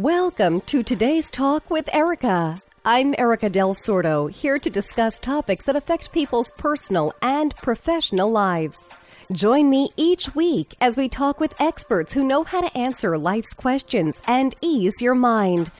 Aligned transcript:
Welcome 0.00 0.62
to 0.62 0.82
today's 0.82 1.30
talk 1.30 1.68
with 1.68 1.94
Erika. 1.94 2.56
I'm 2.86 3.14
Erika 3.18 3.50
Del 3.50 3.74
Sordo, 3.74 4.30
here 4.30 4.58
to 4.58 4.70
discuss 4.70 5.18
topics 5.18 5.66
that 5.66 5.76
affect 5.76 6.10
people's 6.10 6.50
personal 6.56 7.12
and 7.20 7.54
professional 7.56 8.30
lives. 8.30 8.78
Join 9.30 9.68
me 9.68 9.90
each 9.98 10.34
week 10.34 10.74
as 10.80 10.96
we 10.96 11.10
talk 11.10 11.38
with 11.38 11.60
experts 11.60 12.14
who 12.14 12.26
know 12.26 12.44
how 12.44 12.62
to 12.62 12.74
answer 12.74 13.18
life's 13.18 13.52
questions 13.52 14.22
and 14.26 14.54
ease 14.62 15.02
your 15.02 15.14
mind. 15.14 15.70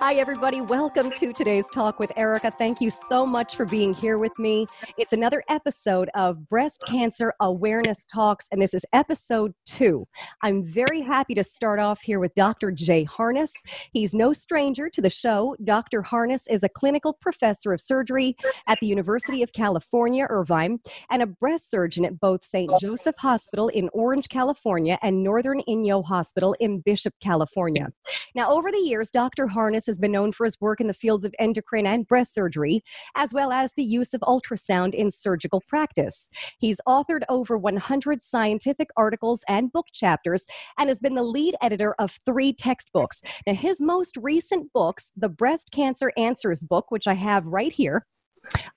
Hi, 0.00 0.14
everybody. 0.14 0.60
Welcome 0.60 1.10
to 1.10 1.32
today's 1.32 1.66
talk 1.70 1.98
with 1.98 2.12
Erika. 2.16 2.52
Thank 2.52 2.80
you 2.80 2.88
so 2.88 3.26
much 3.26 3.56
for 3.56 3.66
being 3.66 3.92
here 3.92 4.16
with 4.16 4.30
me. 4.38 4.68
It's 4.96 5.12
another 5.12 5.42
episode 5.48 6.08
of 6.14 6.48
Breast 6.48 6.84
Cancer 6.86 7.34
Awareness 7.40 8.06
Talks, 8.06 8.46
and 8.52 8.62
this 8.62 8.74
is 8.74 8.84
episode 8.92 9.52
two. 9.66 10.06
I'm 10.40 10.64
very 10.64 11.00
happy 11.00 11.34
to 11.34 11.42
start 11.42 11.80
off 11.80 12.00
here 12.00 12.20
with 12.20 12.32
Dr. 12.36 12.70
Jay 12.70 13.02
Harness. 13.02 13.52
He's 13.92 14.14
no 14.14 14.32
stranger 14.32 14.88
to 14.88 15.00
the 15.00 15.10
show. 15.10 15.56
Dr. 15.64 16.02
Harness 16.02 16.46
is 16.46 16.62
a 16.62 16.68
clinical 16.68 17.12
professor 17.20 17.72
of 17.72 17.80
surgery 17.80 18.36
at 18.68 18.78
the 18.80 18.86
University 18.86 19.42
of 19.42 19.52
California, 19.52 20.28
Irvine, 20.30 20.78
and 21.10 21.22
a 21.22 21.26
breast 21.26 21.72
surgeon 21.72 22.04
at 22.04 22.20
both 22.20 22.44
St. 22.44 22.70
Joseph 22.80 23.16
Hospital 23.18 23.66
in 23.66 23.90
Orange, 23.92 24.28
California, 24.28 24.96
and 25.02 25.24
Northern 25.24 25.60
Inyo 25.68 26.04
Hospital 26.04 26.54
in 26.60 26.78
Bishop, 26.82 27.14
California. 27.20 27.88
Now, 28.36 28.52
over 28.52 28.70
the 28.70 28.78
years, 28.78 29.10
Dr. 29.10 29.48
Harness 29.48 29.87
has 29.88 29.98
been 29.98 30.12
known 30.12 30.30
for 30.30 30.44
his 30.44 30.60
work 30.60 30.80
in 30.80 30.86
the 30.86 30.94
fields 30.94 31.24
of 31.24 31.34
endocrine 31.40 31.86
and 31.86 32.06
breast 32.06 32.32
surgery, 32.32 32.84
as 33.16 33.34
well 33.34 33.50
as 33.50 33.72
the 33.72 33.82
use 33.82 34.14
of 34.14 34.20
ultrasound 34.20 34.94
in 34.94 35.10
surgical 35.10 35.60
practice. 35.66 36.30
He's 36.58 36.80
authored 36.86 37.24
over 37.28 37.58
100 37.58 38.22
scientific 38.22 38.90
articles 38.96 39.44
and 39.48 39.72
book 39.72 39.86
chapters 39.92 40.46
and 40.78 40.88
has 40.88 41.00
been 41.00 41.14
the 41.14 41.22
lead 41.24 41.56
editor 41.60 41.94
of 41.98 42.16
three 42.24 42.52
textbooks. 42.52 43.22
Now, 43.46 43.54
his 43.54 43.80
most 43.80 44.16
recent 44.16 44.72
books, 44.72 45.10
the 45.16 45.28
Breast 45.28 45.72
Cancer 45.72 46.12
Answers 46.16 46.62
book, 46.62 46.90
which 46.90 47.08
I 47.08 47.14
have 47.14 47.44
right 47.46 47.72
here, 47.72 48.06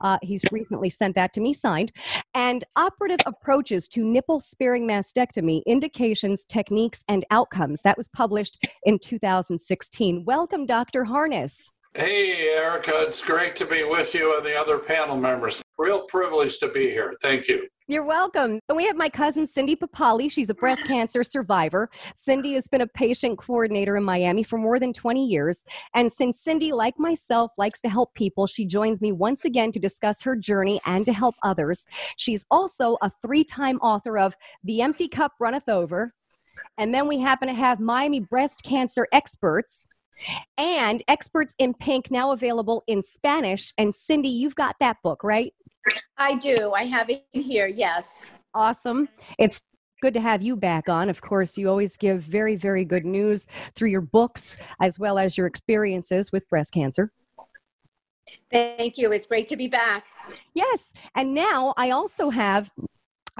uh, 0.02 0.17
he's 0.22 0.42
recently 0.52 0.90
sent 0.90 1.16
that 1.16 1.34
to 1.34 1.42
me 1.42 1.54
signed. 1.54 1.92
And 2.34 2.64
operative 2.76 3.20
approaches 3.26 3.88
to 3.90 4.03
nipple 4.03 4.40
sparing 4.40 4.88
mastectomy 4.88 5.62
indications, 5.66 6.45
techniques, 6.45 7.03
and 7.08 7.26
outcomes. 7.31 7.81
That 7.81 7.98
was 7.98 8.08
published 8.08 8.68
in 8.84 9.00
2016. 9.00 10.26
Welcome, 10.26 10.66
Dr. 10.66 11.03
Harness. 11.03 11.72
Hey, 11.94 12.48
Erika. 12.48 12.92
It's 13.02 13.22
great 13.22 13.56
to 13.58 13.66
be 13.66 13.84
with 13.84 14.16
you 14.16 14.38
and 14.38 14.45
the 14.45 14.58
other 14.58 14.78
panel 14.78 15.18
members. 15.18 15.62
Real 15.78 16.03
privilege 16.03 16.58
to 16.59 16.70
be 16.70 16.90
here. 16.90 17.16
Thank 17.22 17.50
you. 17.50 17.68
You're 17.92 18.06
welcome. 18.06 18.61
And 18.70 18.78
we 18.78 18.86
have 18.86 18.95
my 18.95 19.09
cousin 19.09 19.45
Cindy 19.45 19.75
Papale. 19.75 20.31
She's 20.31 20.50
a 20.50 20.53
breast 20.53 20.86
cancer 20.86 21.25
survivor. 21.25 21.89
Cindy 22.16 22.53
has 22.53 22.66
been 22.66 22.80
a 22.80 22.88
patient 22.88 23.38
coordinator 23.38 23.97
in 23.97 24.03
Miami 24.06 24.44
for 24.44 24.58
more 24.58 24.80
than 24.80 24.94
20 24.94 25.28
years. 25.28 25.66
And 25.94 26.09
since 26.09 26.39
Cindy, 26.39 26.72
like 26.72 26.97
myself, 26.97 27.52
likes 27.58 27.81
to 27.81 27.89
help 27.89 28.14
people, 28.14 28.47
she 28.47 28.64
joins 28.64 29.02
me 29.02 29.12
once 29.12 29.44
again 29.44 29.73
to 29.73 29.80
discuss 29.80 30.23
her 30.23 30.38
journey 30.38 30.80
and 30.86 31.06
to 31.06 31.12
help 31.12 31.36
others. 31.44 31.86
She's 32.16 32.45
also 32.50 32.97
a 33.02 33.12
three 33.22 33.44
time 33.44 33.78
author 33.80 34.17
of 34.17 34.38
The 34.64 34.81
Empty 34.81 35.09
Cup 35.09 35.34
Runneth 35.38 35.67
Over. 35.67 36.14
And 36.78 36.95
then 36.95 37.09
we 37.09 37.19
happen 37.19 37.50
to 37.50 37.53
have 37.53 37.81
Miami 37.81 38.22
breast 38.22 38.64
cancer 38.64 39.06
experts 39.12 39.89
and 40.58 41.03
Experts 41.08 41.56
in 41.58 41.73
Pink 41.73 42.12
now 42.12 42.31
available 42.31 42.84
in 42.88 43.02
Spanish. 43.02 43.73
And 43.78 43.94
Cindy, 43.94 44.30
you've 44.30 44.56
got 44.56 44.75
that 44.80 44.97
book, 45.03 45.23
right? 45.23 45.53
I 46.18 46.36
do. 46.36 46.74
I 46.74 46.84
have 46.84 47.10
it 47.10 47.26
here. 47.32 47.68
Yes. 47.68 48.32
Awesome. 48.54 49.10
It's 49.40 49.62
good 50.02 50.14
to 50.14 50.22
have 50.22 50.42
you 50.42 50.56
back 50.56 50.90
on. 50.90 51.10
Of 51.10 51.22
course, 51.22 51.58
you 51.58 51.70
always 51.70 51.98
give 51.98 52.22
very, 52.24 52.56
very 52.56 52.84
good 52.84 53.06
news 53.06 53.48
through 53.76 53.90
your 53.90 54.02
books 54.02 54.58
as 54.82 55.00
well 55.00 55.18
as 55.18 55.38
your 55.38 55.48
experiences 55.48 56.32
with 56.32 56.48
breast 56.50 56.74
cancer. 56.74 57.12
Thank 58.52 58.97
you. 58.97 59.12
It's 59.12 59.28
great 59.28 59.47
to 59.47 59.56
be 59.56 59.68
back. 59.68 60.06
Yes. 60.53 60.94
And 61.16 61.34
now 61.34 61.74
I 61.78 61.92
also 61.92 62.30
have 62.30 62.72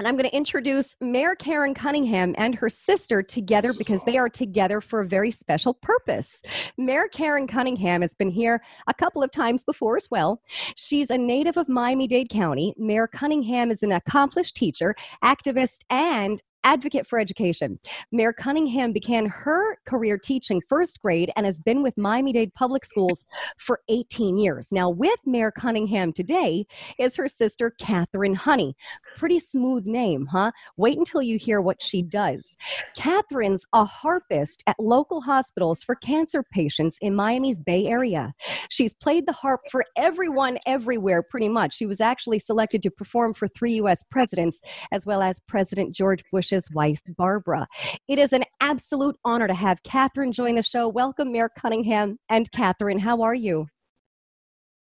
and 0.02 0.08
I'm 0.08 0.16
going 0.16 0.28
to 0.28 0.36
introduce 0.36 0.96
Mayor 1.00 1.36
Karyn 1.36 1.76
Cunningham 1.76 2.34
and 2.36 2.56
her 2.56 2.68
sister 2.68 3.22
together 3.22 3.72
because 3.72 4.02
they 4.02 4.18
are 4.18 4.28
together 4.28 4.80
for 4.80 5.00
a 5.00 5.06
very 5.06 5.30
special 5.30 5.74
purpose. 5.74 6.42
Mayor 6.76 7.04
Karyn 7.14 7.48
Cunningham 7.48 8.00
has 8.00 8.12
been 8.12 8.28
here 8.28 8.60
a 8.88 8.94
couple 8.94 9.22
of 9.22 9.30
times 9.30 9.62
before 9.62 9.96
as 9.96 10.08
well. 10.10 10.42
She's 10.74 11.08
a 11.08 11.16
native 11.16 11.56
of 11.56 11.68
Miami 11.68 12.08
Dade 12.08 12.30
County. 12.30 12.74
Mayor 12.76 13.06
Cunningham 13.06 13.70
is 13.70 13.84
an 13.84 13.92
accomplished 13.92 14.56
teacher, 14.56 14.96
activist, 15.22 15.82
and 15.88 16.42
advocate 16.64 17.06
for 17.06 17.18
education. 17.18 17.78
Mayor 18.10 18.32
Cunningham 18.32 18.92
began 18.92 19.26
her 19.26 19.76
career 19.86 20.18
teaching 20.18 20.60
first 20.68 21.00
grade 21.00 21.30
and 21.36 21.46
has 21.46 21.60
been 21.60 21.82
with 21.82 21.96
Miami 21.96 22.32
Dade 22.32 22.54
Public 22.54 22.84
Schools 22.84 23.24
for 23.58 23.80
18 23.88 24.38
years. 24.38 24.68
Now, 24.72 24.88
with 24.90 25.18
Mayor 25.26 25.50
Cunningham 25.50 26.12
today 26.12 26.66
is 26.98 27.16
her 27.16 27.28
sister, 27.28 27.72
Katherine 27.78 28.34
Honey. 28.34 28.76
Pretty 29.18 29.38
smooth 29.38 29.86
name, 29.86 30.26
huh? 30.26 30.52
Wait 30.76 30.98
until 30.98 31.22
you 31.22 31.38
hear 31.38 31.60
what 31.60 31.82
she 31.82 32.02
does. 32.02 32.56
Katherine's 32.96 33.66
a 33.72 33.84
harpist 33.84 34.62
at 34.66 34.76
local 34.78 35.20
hospitals 35.20 35.82
for 35.82 35.94
cancer 35.94 36.42
patients 36.42 36.98
in 37.00 37.14
Miami's 37.14 37.58
Bay 37.58 37.86
Area. 37.86 38.32
She's 38.68 38.94
played 38.94 39.26
the 39.26 39.32
harp 39.32 39.60
for 39.70 39.84
everyone 39.96 40.58
everywhere, 40.66 41.22
pretty 41.22 41.48
much. 41.48 41.74
She 41.74 41.86
was 41.86 42.00
actually 42.00 42.38
selected 42.38 42.82
to 42.82 42.90
perform 42.90 43.34
for 43.34 43.48
three 43.48 43.74
U.S. 43.74 44.02
presidents, 44.02 44.60
as 44.92 45.06
well 45.06 45.22
as 45.22 45.40
President 45.40 45.94
George 45.94 46.22
Bush 46.30 46.51
Bush's 46.52 46.70
wife, 46.70 47.00
Barbara. 47.16 47.66
It 48.08 48.18
is 48.18 48.32
an 48.32 48.44
absolute 48.60 49.16
honor 49.24 49.48
to 49.48 49.54
have 49.54 49.82
Katherine 49.84 50.32
join 50.32 50.56
the 50.56 50.62
show. 50.62 50.86
Welcome, 50.86 51.32
Mayor 51.32 51.50
Cunningham 51.58 52.18
and 52.28 52.50
Katherine. 52.52 52.98
How 52.98 53.22
are 53.22 53.34
you? 53.34 53.66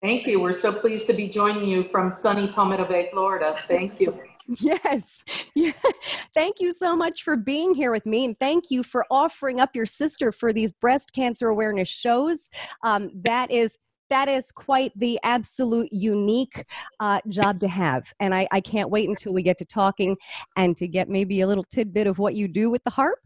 Thank 0.02 0.28
you. 0.28 0.40
We're 0.40 0.54
so 0.54 0.72
pleased 0.72 1.08
to 1.08 1.14
be 1.14 1.28
joining 1.28 1.68
you 1.68 1.90
from 1.92 2.10
sunny 2.10 2.48
Palmetto 2.48 2.86
Bay, 2.86 3.10
Florida. 3.12 3.58
Thank 3.68 4.00
you. 4.00 4.20
Yes. 4.62 5.26
Yeah. 5.56 5.74
Thank 6.34 6.62
you 6.62 6.72
so 6.72 6.96
much 6.96 7.24
for 7.24 7.36
being 7.36 7.74
here 7.74 7.92
with 7.92 8.06
me. 8.06 8.24
And 8.24 8.40
thank 8.40 8.72
you 8.72 8.82
for 8.82 9.06
offering 9.12 9.60
up 9.60 9.72
your 9.76 9.86
sister 9.86 10.32
for 10.32 10.54
these 10.54 10.72
breast 10.72 11.12
cancer 11.12 11.50
awareness 11.50 11.90
shows. 11.90 12.50
Um, 12.82 13.12
that 13.26 13.52
is 13.52 13.78
that 14.10 14.28
is 14.28 14.52
quite 14.52 14.92
the 14.96 15.20
absolute 15.24 15.90
unique 15.92 16.66
uh, 17.00 17.20
job 17.28 17.60
to 17.60 17.68
have. 17.68 18.12
And 18.20 18.34
I, 18.34 18.48
I 18.52 18.62
can't 18.62 18.90
wait 18.90 19.10
until 19.10 19.34
we 19.34 19.44
get 19.44 19.58
to 19.60 19.66
talking 19.66 20.16
and 20.56 20.76
to 20.78 20.88
get 20.88 21.10
maybe 21.10 21.42
a 21.42 21.48
little 21.48 21.66
tidbit 21.66 22.08
of 22.08 22.20
what 22.20 22.36
you 22.36 22.48
do 22.48 22.70
with 22.70 22.84
the 22.84 22.92
harp. 22.92 23.20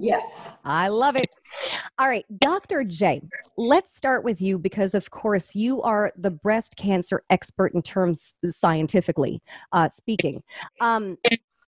Yes. 0.00 0.50
I 0.64 0.88
love 0.88 1.16
it. 1.16 1.26
All 1.98 2.08
right, 2.08 2.24
Dr. 2.38 2.82
J, 2.82 3.20
let's 3.58 3.94
start 3.94 4.24
with 4.24 4.40
you 4.40 4.58
because, 4.58 4.94
of 4.94 5.10
course, 5.10 5.54
you 5.54 5.82
are 5.82 6.12
the 6.16 6.30
breast 6.30 6.76
cancer 6.76 7.22
expert 7.28 7.74
in 7.74 7.82
terms 7.82 8.34
scientifically 8.44 9.42
uh, 9.72 9.88
speaking. 9.88 10.42
Um, 10.80 11.18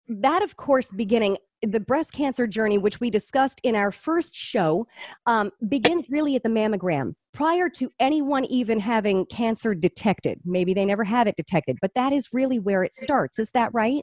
that, 0.07 0.41
of 0.44 0.56
course, 0.57 0.91
beginning 0.91 1.38
the 1.62 1.79
breast 1.79 2.12
cancer 2.12 2.47
journey, 2.47 2.78
which 2.78 3.00
we 3.00 3.09
discussed 3.09 3.62
in 3.63 3.75
our 3.75 3.91
first 3.91 4.35
show, 4.35 4.88
um, 5.28 5.51
begins 5.69 6.07
really 6.09 6.35
at 6.35 6.44
the 6.44 6.50
mammogram 6.50 7.13
prior 7.34 7.69
to 7.69 7.89
anyone 8.00 8.45
even 8.45 8.79
having 8.79 9.25
cancer 9.28 9.75
detected. 9.75 10.40
Maybe 10.44 10.73
they 10.73 10.85
never 10.85 11.03
have 11.03 11.28
it 11.28 11.35
detected, 11.35 11.78
but 11.81 11.91
that 11.95 12.13
is 12.13 12.29
really 12.34 12.59
where 12.59 12.84
it 12.84 12.94
starts. 12.94 13.38
Is 13.38 13.51
that 13.51 13.69
right? 13.73 14.01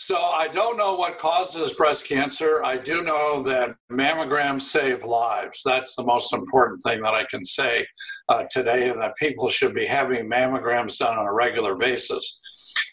So 0.00 0.16
I 0.16 0.46
don't 0.46 0.76
know 0.76 0.94
what 0.94 1.18
causes 1.18 1.72
breast 1.72 2.06
cancer. 2.06 2.62
I 2.64 2.76
do 2.76 3.02
know 3.02 3.42
that 3.42 3.74
mammograms 3.90 4.62
save 4.62 5.02
lives. 5.02 5.60
That's 5.64 5.96
the 5.96 6.04
most 6.04 6.32
important 6.32 6.80
thing 6.82 7.02
that 7.02 7.14
I 7.14 7.24
can 7.24 7.44
say 7.44 7.84
uh, 8.28 8.44
today, 8.48 8.90
and 8.90 9.00
that 9.00 9.16
people 9.16 9.48
should 9.48 9.74
be 9.74 9.86
having 9.86 10.30
mammograms 10.30 10.98
done 10.98 11.18
on 11.18 11.26
a 11.26 11.32
regular 11.32 11.74
basis. 11.74 12.40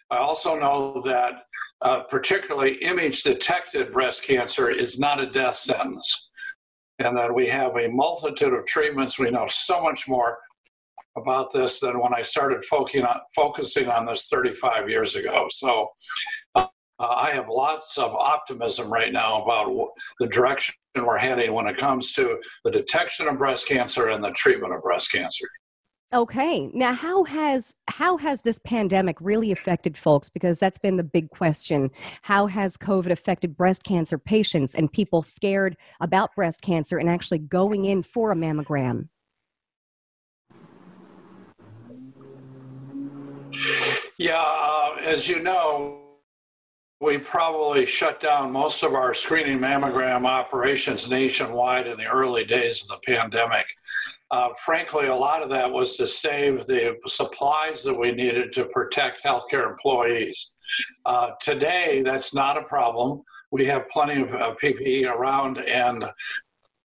I 0.10 0.18
also 0.18 0.58
know 0.58 1.00
that 1.06 1.44
uh, 1.82 2.02
particularly 2.04 2.76
image 2.76 3.24
detected 3.24 3.92
breast 3.92 4.24
cancer, 4.24 4.70
is 4.70 5.00
not 5.00 5.22
a 5.22 5.26
death 5.30 5.56
sentence. 5.56 6.32
And 7.00 7.18
that 7.18 7.34
we 7.34 7.48
have 7.48 7.76
a 7.76 7.90
multitude 7.90 8.54
of 8.54 8.66
treatments. 8.66 9.20
We 9.20 9.30
know 9.30 9.48
so 9.50 9.82
much 9.84 10.08
more 10.08 10.38
about 11.18 11.52
this 11.52 11.80
than 11.80 12.00
when 12.00 12.14
I 12.14 12.22
started 12.22 12.64
focusing 12.66 13.04
on, 13.04 13.20
focusing 13.36 13.90
on 13.90 14.06
this 14.06 14.28
35 14.28 14.90
years 14.90 15.16
ago. 15.16 15.48
So 15.50 15.90
uh, 16.56 16.68
I 17.00 17.32
have 17.32 17.50
lots 17.50 17.98
of 17.98 18.14
optimism 18.16 18.92
right 18.92 19.12
now 19.12 19.42
about 19.42 19.70
the 20.20 20.28
direction 20.28 20.76
we're 20.96 21.18
heading 21.18 21.54
when 21.54 21.68
it 21.68 21.78
comes 21.78 22.14
to 22.14 22.40
the 22.64 22.72
detection 22.72 23.28
of 23.28 23.38
breast 23.38 23.68
cancer 23.68 24.10
and 24.10 24.24
the 24.24 24.32
treatment 24.32 24.74
of 24.74 24.82
breast 24.82 25.12
cancer. 25.12 25.48
Okay. 26.14 26.70
Now 26.74 26.94
how 26.94 27.24
has 27.24 27.76
how 27.88 28.18
has 28.18 28.42
this 28.42 28.60
pandemic 28.60 29.18
really 29.20 29.52
affected 29.52 29.98
folks 29.98 30.30
because 30.30 30.60
that's 30.60 30.78
been 30.78 30.98
the 30.98 31.04
big 31.04 31.30
question. 31.30 31.90
How 32.22 32.48
has 32.48 32.78
COVID 32.78 33.12
affected 33.12 33.58
breast 33.58 33.84
cancer 33.84 34.18
patients 34.18 34.76
and 34.76 34.92
people 34.92 35.24
scared 35.24 35.76
about 36.02 36.36
breast 36.36 36.62
cancer 36.62 36.98
and 36.98 37.10
actually 37.10 37.40
going 37.40 37.86
in 37.86 38.04
for 38.04 38.32
a 38.32 38.36
mammogram? 38.36 39.10
Yeah, 44.18 44.42
uh, 44.42 44.96
as 45.04 45.28
you 45.28 45.42
know, 45.42 46.02
we 47.02 47.18
probably 47.18 47.86
shut 47.86 48.22
down 48.22 48.52
most 48.52 48.84
of 48.84 48.94
our 48.94 49.14
screening 49.14 49.60
mammogram 49.60 50.26
operations 50.26 51.10
nationwide 51.10 51.88
in 51.88 51.98
the 51.98 52.06
early 52.06 52.46
days 52.46 52.84
of 52.84 52.90
the 52.90 52.98
pandemic. 53.06 53.66
Uh, 54.32 54.50
frankly, 54.66 55.08
a 55.08 55.16
lot 55.16 55.44
of 55.44 55.50
that 55.50 55.72
was 55.72 55.98
to 55.98 56.08
save 56.08 56.66
the 56.66 56.96
supplies 57.06 57.84
that 57.84 57.94
we 57.94 58.12
needed 58.12 58.52
to 58.54 58.66
protect 58.66 59.24
healthcare 59.24 59.70
employees. 59.70 60.56
Uh, 61.06 61.32
today, 61.42 62.02
that's 62.04 62.34
not 62.34 62.58
a 62.58 62.64
problem. 62.64 63.22
We 63.52 63.66
have 63.66 63.88
plenty 63.90 64.22
of 64.22 64.34
uh, 64.34 64.56
PPE 64.62 65.08
around 65.08 65.60
and 65.60 66.06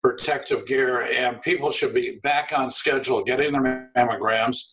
protective 0.02 0.66
gear, 0.66 1.02
and 1.02 1.42
people 1.42 1.72
should 1.72 1.92
be 1.92 2.20
back 2.22 2.52
on 2.56 2.70
schedule 2.70 3.24
getting 3.24 3.52
their 3.52 3.90
mammograms. 3.96 4.72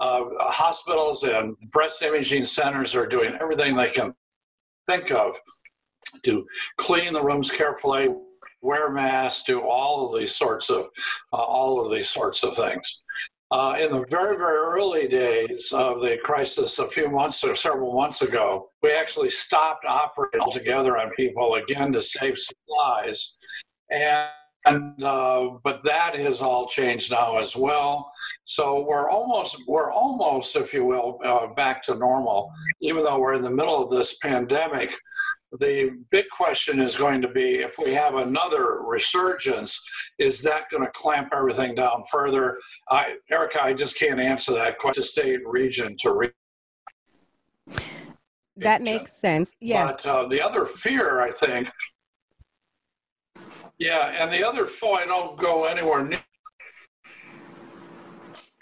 Uh, 0.00 0.24
hospitals 0.38 1.24
and 1.24 1.54
breast 1.70 2.02
imaging 2.02 2.46
centers 2.46 2.94
are 2.94 3.06
doing 3.06 3.36
everything 3.40 3.76
they 3.76 3.90
can 3.90 4.14
think 4.88 5.12
of 5.12 5.36
to 6.22 6.46
clean 6.78 7.12
the 7.12 7.22
rooms 7.22 7.50
carefully, 7.50 8.08
wear 8.62 8.90
masks, 8.90 9.42
do 9.42 9.60
all 9.60 10.06
of 10.06 10.18
these 10.18 10.34
sorts 10.34 10.70
of 10.70 10.86
uh, 11.32 11.36
all 11.36 11.84
of 11.84 11.92
these 11.92 12.08
sorts 12.08 12.42
of 12.42 12.56
things. 12.56 13.02
Uh, 13.50 13.76
in 13.78 13.90
the 13.90 14.04
very, 14.08 14.34
very 14.38 14.56
early 14.56 15.06
days 15.06 15.72
of 15.72 16.00
the 16.00 16.16
crisis, 16.24 16.78
a 16.78 16.88
few 16.88 17.10
months 17.10 17.44
or 17.44 17.54
several 17.54 17.92
months 17.92 18.22
ago, 18.22 18.70
we 18.82 18.90
actually 18.90 19.28
stopped 19.28 19.84
operating 19.84 20.40
altogether 20.40 20.96
on 20.96 21.10
people 21.10 21.56
again 21.56 21.92
to 21.92 22.00
save 22.00 22.38
supplies. 22.38 23.36
And 23.90 24.30
and 24.64 25.02
uh, 25.02 25.50
but 25.64 25.82
that 25.82 26.16
has 26.16 26.40
all 26.40 26.68
changed 26.68 27.10
now 27.10 27.38
as 27.38 27.56
well. 27.56 28.12
So 28.44 28.84
we're 28.86 29.10
almost 29.10 29.56
we're 29.66 29.92
almost, 29.92 30.54
if 30.56 30.72
you 30.72 30.84
will, 30.84 31.18
uh, 31.24 31.48
back 31.48 31.82
to 31.84 31.94
normal, 31.94 32.50
even 32.80 33.02
though 33.02 33.18
we're 33.18 33.34
in 33.34 33.42
the 33.42 33.50
middle 33.50 33.82
of 33.82 33.90
this 33.90 34.18
pandemic. 34.18 34.94
The 35.58 35.98
big 36.10 36.30
question 36.30 36.80
is 36.80 36.96
going 36.96 37.20
to 37.20 37.28
be 37.28 37.56
if 37.56 37.76
we 37.78 37.92
have 37.92 38.14
another 38.14 38.80
resurgence, 38.82 39.84
is 40.18 40.40
that 40.42 40.70
going 40.70 40.82
to 40.82 40.90
clamp 40.92 41.28
everything 41.32 41.74
down 41.74 42.04
further? 42.10 42.58
I, 42.90 43.16
Erika, 43.30 43.62
I 43.62 43.74
just 43.74 43.98
can't 43.98 44.18
answer 44.18 44.52
that. 44.54 44.78
Quite 44.78 44.96
a 44.96 45.02
state, 45.02 45.40
region 45.44 45.96
to 46.00 46.14
region. 46.14 46.34
That 48.56 48.82
makes 48.82 49.12
sense. 49.12 49.54
Yes. 49.60 50.02
But 50.02 50.10
uh, 50.10 50.28
the 50.28 50.40
other 50.40 50.64
fear, 50.64 51.20
I 51.20 51.30
think, 51.30 51.70
yeah, 53.78 54.22
and 54.22 54.32
the 54.32 54.46
other 54.46 54.66
four, 54.66 55.00
I 55.00 55.04
don't 55.04 55.38
go 55.38 55.64
anywhere 55.64 56.04
near, 56.04 56.20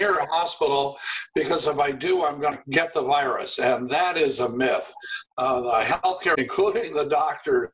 near 0.01 0.19
a 0.19 0.27
hospital 0.27 0.99
because 1.35 1.69
if 1.69 1.79
I 1.79 1.93
do, 1.93 2.25
I'm 2.25 2.41
going 2.41 2.57
to 2.57 2.63
get 2.71 2.93
the 2.95 3.03
virus, 3.03 3.59
and 3.59 3.89
that 3.91 4.17
is 4.17 4.41
a 4.41 4.49
myth. 4.49 4.93
Uh, 5.37 5.61
the 5.61 5.85
healthcare, 5.85 6.35
including 6.39 6.95
the 6.95 7.05
doctor, 7.05 7.73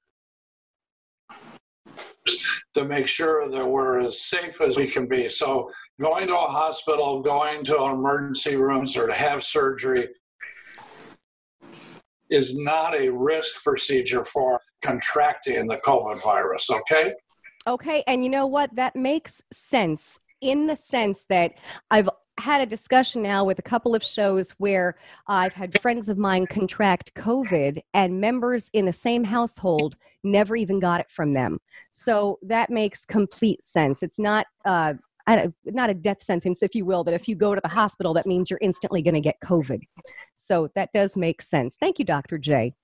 to 2.74 2.84
make 2.84 3.06
sure 3.06 3.48
that 3.48 3.66
we're 3.66 4.00
as 4.00 4.20
safe 4.20 4.60
as 4.60 4.76
we 4.76 4.88
can 4.88 5.06
be. 5.06 5.28
So, 5.28 5.70
going 6.00 6.26
to 6.26 6.36
a 6.36 6.46
hospital, 6.46 7.22
going 7.22 7.64
to 7.64 7.84
emergency 7.84 8.56
rooms, 8.56 8.96
or 8.96 9.06
to 9.06 9.14
have 9.14 9.44
surgery 9.44 10.08
is 12.28 12.58
not 12.58 12.94
a 12.94 13.08
risk 13.08 13.62
procedure 13.62 14.24
for 14.24 14.60
contracting 14.82 15.68
the 15.68 15.76
COVID 15.76 16.22
virus, 16.22 16.68
okay? 16.70 17.14
Okay, 17.68 18.04
and 18.06 18.24
you 18.24 18.30
know 18.30 18.46
what? 18.46 18.74
That 18.74 18.94
makes 18.94 19.42
sense 19.52 20.18
in 20.40 20.66
the 20.66 20.76
sense 20.76 21.24
that 21.28 21.52
I've 21.90 22.08
had 22.38 22.60
a 22.60 22.66
discussion 22.66 23.22
now 23.22 23.44
with 23.44 23.58
a 23.58 23.62
couple 23.62 23.94
of 23.94 24.02
shows 24.02 24.50
where 24.58 24.96
I've 25.26 25.54
had 25.54 25.80
friends 25.80 26.08
of 26.08 26.18
mine 26.18 26.46
contract 26.46 27.12
COVID 27.14 27.80
and 27.94 28.20
members 28.20 28.70
in 28.74 28.84
the 28.84 28.92
same 28.92 29.24
household 29.24 29.96
never 30.22 30.54
even 30.54 30.78
got 30.78 31.00
it 31.00 31.10
from 31.10 31.32
them. 31.32 31.58
So 31.90 32.38
that 32.42 32.68
makes 32.68 33.06
complete 33.06 33.64
sense. 33.64 34.02
It's 34.02 34.18
not 34.18 34.46
uh, 34.64 34.94
not 35.64 35.90
a 35.90 35.94
death 35.94 36.22
sentence, 36.22 36.62
if 36.62 36.74
you 36.74 36.84
will, 36.84 37.02
that 37.04 37.14
if 37.14 37.26
you 37.26 37.34
go 37.34 37.54
to 37.54 37.60
the 37.60 37.68
hospital, 37.68 38.14
that 38.14 38.26
means 38.26 38.48
you're 38.48 38.60
instantly 38.62 39.02
going 39.02 39.14
to 39.14 39.20
get 39.20 39.36
COVID. 39.42 39.80
So 40.34 40.68
that 40.76 40.90
does 40.94 41.16
make 41.16 41.42
sense. 41.42 41.76
Thank 41.80 41.98
you, 41.98 42.04
Dr. 42.04 42.38
J. 42.38 42.74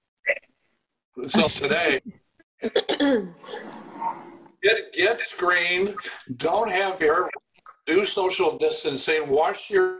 So 1.29 1.47
today, 1.47 2.01
get 4.63 4.93
get 4.93 5.21
screened. 5.21 5.95
Don't 6.37 6.71
have 6.71 6.99
hair. 6.99 7.29
Do 7.87 8.05
social 8.05 8.59
distancing. 8.59 9.29
Wash 9.29 9.71
your 9.71 9.99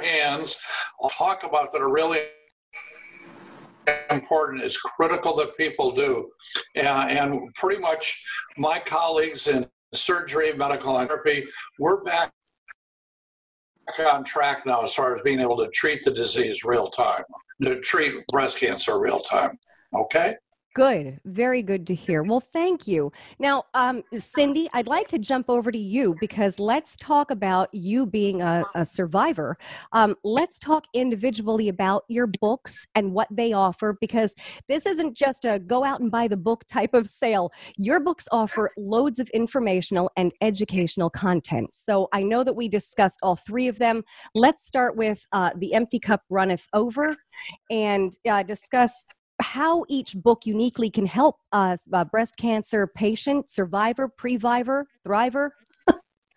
hands. 0.00 0.56
I'll 1.02 1.10
talk 1.10 1.42
about 1.44 1.72
that 1.72 1.80
are 1.80 1.90
really 1.90 2.20
important. 4.10 4.62
It's 4.62 4.76
critical 4.76 5.34
that 5.36 5.56
people 5.56 5.92
do, 5.92 6.28
and, 6.74 7.10
and 7.10 7.54
pretty 7.54 7.80
much 7.80 8.22
my 8.58 8.78
colleagues 8.78 9.48
in 9.48 9.66
surgery, 9.94 10.52
medical 10.52 10.94
therapy, 10.98 11.46
we're 11.78 12.02
back 12.02 12.32
on 13.98 14.22
track 14.24 14.66
now 14.66 14.82
as 14.82 14.94
far 14.94 15.16
as 15.16 15.22
being 15.22 15.40
able 15.40 15.56
to 15.56 15.68
treat 15.68 16.04
the 16.04 16.10
disease 16.10 16.64
real 16.64 16.88
time, 16.88 17.22
to 17.62 17.80
treat 17.80 18.26
breast 18.26 18.58
cancer 18.58 18.98
real 18.98 19.20
time. 19.20 19.58
Okay? 19.94 20.36
Good. 20.74 21.18
Very 21.24 21.62
good 21.62 21.86
to 21.88 21.94
hear. 21.94 22.22
Well, 22.22 22.42
thank 22.52 22.86
you. 22.86 23.10
Now, 23.38 23.64
um, 23.74 24.04
Cindy, 24.16 24.68
I'd 24.72 24.86
like 24.86 25.08
to 25.08 25.18
jump 25.18 25.48
over 25.48 25.72
to 25.72 25.78
you 25.78 26.14
because 26.20 26.60
let's 26.60 26.96
talk 26.98 27.30
about 27.30 27.72
you 27.72 28.06
being 28.06 28.42
a, 28.42 28.62
a 28.74 28.84
survivor. 28.84 29.56
Um, 29.92 30.14
let's 30.22 30.58
talk 30.58 30.84
individually 30.94 31.68
about 31.68 32.04
your 32.08 32.28
books 32.40 32.86
and 32.94 33.12
what 33.12 33.28
they 33.30 33.52
offer 33.52 33.96
because 34.00 34.34
this 34.68 34.86
isn't 34.86 35.16
just 35.16 35.44
a 35.44 35.58
go 35.58 35.82
out 35.82 36.00
and 36.00 36.10
buy 36.10 36.28
the 36.28 36.36
book 36.36 36.64
type 36.68 36.94
of 36.94 37.08
sale. 37.08 37.50
Your 37.76 37.98
books 37.98 38.28
offer 38.30 38.70
loads 38.76 39.18
of 39.18 39.28
informational 39.30 40.10
and 40.16 40.32
educational 40.42 41.10
content. 41.10 41.74
So 41.74 42.08
I 42.12 42.22
know 42.22 42.44
that 42.44 42.54
we 42.54 42.68
discussed 42.68 43.18
all 43.22 43.36
three 43.36 43.68
of 43.68 43.78
them. 43.78 44.04
Let's 44.34 44.66
start 44.66 44.96
with 44.96 45.24
uh, 45.32 45.50
The 45.56 45.74
Empty 45.74 45.98
Cup 45.98 46.22
Runneth 46.30 46.66
Over 46.72 47.16
and 47.70 48.12
uh, 48.28 48.42
discuss 48.42 49.06
how 49.40 49.84
each 49.88 50.16
book 50.16 50.46
uniquely 50.46 50.90
can 50.90 51.06
help 51.06 51.36
us, 51.52 51.88
uh, 51.92 52.04
breast 52.04 52.36
cancer 52.36 52.86
patient, 52.86 53.50
survivor, 53.50 54.08
previvor, 54.08 54.84
thriver? 55.06 55.50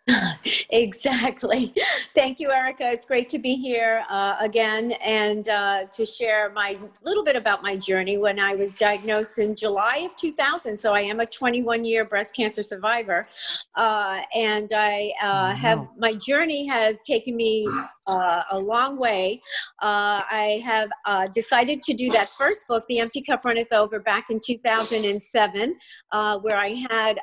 exactly. 0.70 1.74
Thank 2.16 2.40
you, 2.40 2.52
Erika. 2.52 2.90
It's 2.90 3.06
great 3.06 3.30
to 3.30 3.40
be 3.40 3.56
here 3.56 4.04
uh, 4.10 4.36
again 4.40 4.94
and 5.04 5.48
uh, 5.50 5.86
to 5.94 6.06
share 6.06 6.52
my 6.52 6.78
little 7.04 7.24
bit 7.24 7.36
about 7.36 7.62
my 7.62 7.76
journey 7.76 8.18
when 8.18 8.40
I 8.40 8.56
was 8.56 8.74
diagnosed 8.74 9.40
in 9.40 9.56
July 9.56 9.98
of 9.98 10.16
2000. 10.16 10.80
So 10.80 10.94
I 10.94 11.02
am 11.02 11.20
a 11.20 11.26
21 11.26 11.86
year 11.86 12.06
breast 12.06 12.36
cancer 12.36 12.64
survivor. 12.64 13.28
Uh, 13.76 14.22
and 14.36 14.72
I 14.74 15.12
uh, 15.22 15.54
have 15.56 15.88
my 15.98 16.14
journey 16.14 16.68
has 16.68 17.04
taken 17.04 17.36
me 17.36 17.68
uh, 18.08 18.44
a 18.52 18.60
long 18.60 18.98
way. 18.98 19.42
Uh, 19.82 20.22
I 20.30 20.62
have 20.66 20.90
uh, 21.06 21.28
decided 21.28 21.82
to 21.84 21.94
do 21.94 22.10
that 22.12 22.30
first 22.30 22.68
book, 22.68 22.86
The 22.88 23.00
Empty 23.00 23.22
Cup 23.22 23.46
Runneth 23.46 23.72
Over, 23.72 24.00
back 24.00 24.30
in 24.30 24.40
2007, 24.44 25.76
uh, 26.12 26.40
where 26.40 26.58
I 26.58 26.70
had 26.90 27.20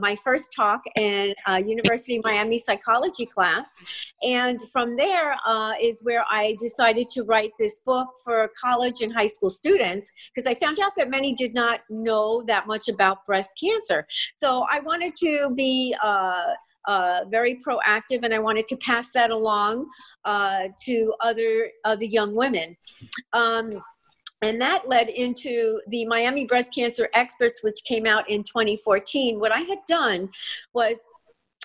my 0.00 0.16
first 0.16 0.52
talk 0.54 0.82
in 0.96 1.34
University 1.64 2.16
of 2.16 2.24
Miami 2.24 2.43
psychology 2.58 3.26
class. 3.26 4.12
And 4.22 4.60
from 4.72 4.96
there 4.96 5.36
is 5.80 6.02
where 6.02 6.24
I 6.30 6.56
decided 6.60 7.08
to 7.10 7.22
write 7.24 7.52
this 7.58 7.80
book 7.80 8.08
for 8.24 8.50
college 8.60 9.00
and 9.00 9.12
high 9.12 9.26
school 9.26 9.50
students 9.50 10.10
because 10.34 10.46
I 10.46 10.54
found 10.54 10.80
out 10.80 10.92
that 10.96 11.10
many 11.10 11.34
did 11.34 11.54
not 11.54 11.80
know 11.88 12.42
that 12.46 12.66
much 12.66 12.88
about 12.88 13.24
breast 13.24 13.50
cancer. 13.60 14.06
So 14.34 14.66
I 14.70 14.80
wanted 14.80 15.14
to 15.16 15.52
be 15.54 15.94
uh, 16.86 17.24
very 17.30 17.56
proactive, 17.56 18.20
and 18.22 18.34
I 18.34 18.38
wanted 18.38 18.66
to 18.66 18.76
pass 18.76 19.10
that 19.12 19.30
along 19.30 19.86
uh, 20.24 20.64
to 20.84 21.14
other 21.20 21.70
other 21.84 22.04
young 22.04 22.34
women. 22.34 22.76
Um, 23.32 23.82
and 24.42 24.60
that 24.60 24.86
led 24.86 25.08
into 25.08 25.80
the 25.88 26.04
Miami 26.04 26.44
Breast 26.44 26.74
Cancer 26.74 27.08
Experts, 27.14 27.62
which 27.62 27.82
came 27.84 28.04
out 28.04 28.28
in 28.28 28.42
2014. 28.42 29.40
What 29.40 29.52
I 29.52 29.60
had 29.60 29.78
done 29.88 30.28
was 30.74 30.98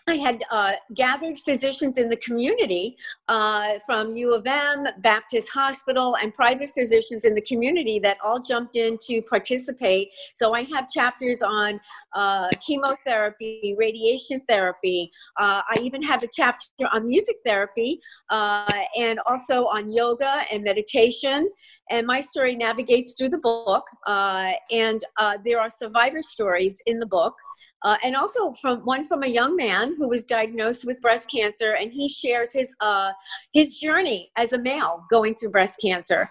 I 0.10 0.16
had 0.16 0.44
uh, 0.50 0.74
gathered 0.96 1.38
physicians 1.38 2.00
in 2.00 2.10
the 2.10 2.18
community 2.18 2.98
uh, 3.28 3.74
from 3.86 4.16
U 4.18 4.34
of 4.34 4.48
M, 4.48 4.88
Baptist 5.02 5.50
Hospital, 5.50 6.18
and 6.22 6.34
private 6.34 6.70
physicians 6.70 7.26
in 7.26 7.36
the 7.36 7.42
community 7.42 8.00
that 8.00 8.18
all 8.24 8.40
jumped 8.40 8.76
in 8.76 8.98
to 9.08 9.22
participate. 9.22 10.10
So 10.34 10.54
I 10.56 10.64
have 10.64 10.90
chapters 10.90 11.44
on 11.44 11.80
uh, 12.16 12.50
chemotherapy, 12.66 13.76
radiation 13.78 14.42
therapy. 14.50 15.12
Uh, 15.40 15.62
I 15.70 15.78
even 15.82 16.02
have 16.02 16.24
a 16.24 16.28
chapter 16.34 16.88
on 16.92 17.06
music 17.06 17.38
therapy 17.46 18.00
uh, 18.32 18.66
and 18.98 19.20
also 19.28 19.66
on 19.66 19.92
yoga 19.92 20.42
and 20.52 20.64
meditation. 20.64 21.50
And 21.92 22.08
my 22.08 22.22
story 22.22 22.56
navigates 22.56 23.14
through 23.14 23.30
the 23.30 23.38
book, 23.38 23.86
uh, 24.08 24.54
and 24.72 25.02
there 25.46 25.60
are 25.60 25.70
survivor 25.70 26.22
stories 26.22 26.82
in 26.88 27.00
the 27.00 27.06
book. 27.06 27.36
Uh, 27.84 27.98
and 28.04 28.16
also 28.16 28.54
from 28.54 28.80
one 28.80 29.04
from 29.04 29.24
a 29.24 29.28
young 29.28 29.56
man 29.56 29.96
who 29.98 30.10
was 30.10 30.26
diagnosed 30.26 30.86
with 30.86 31.02
breast 31.02 31.30
cancer, 31.32 31.74
and 31.74 31.92
he 31.92 32.08
shares 32.08 32.54
his 32.54 32.74
uh, 32.82 33.12
his 33.54 33.80
journey 33.80 34.32
as 34.36 34.54
a 34.54 34.58
male 34.58 35.06
going 35.10 35.36
through 35.36 35.52
breast 35.52 35.80
cancer. 35.82 36.30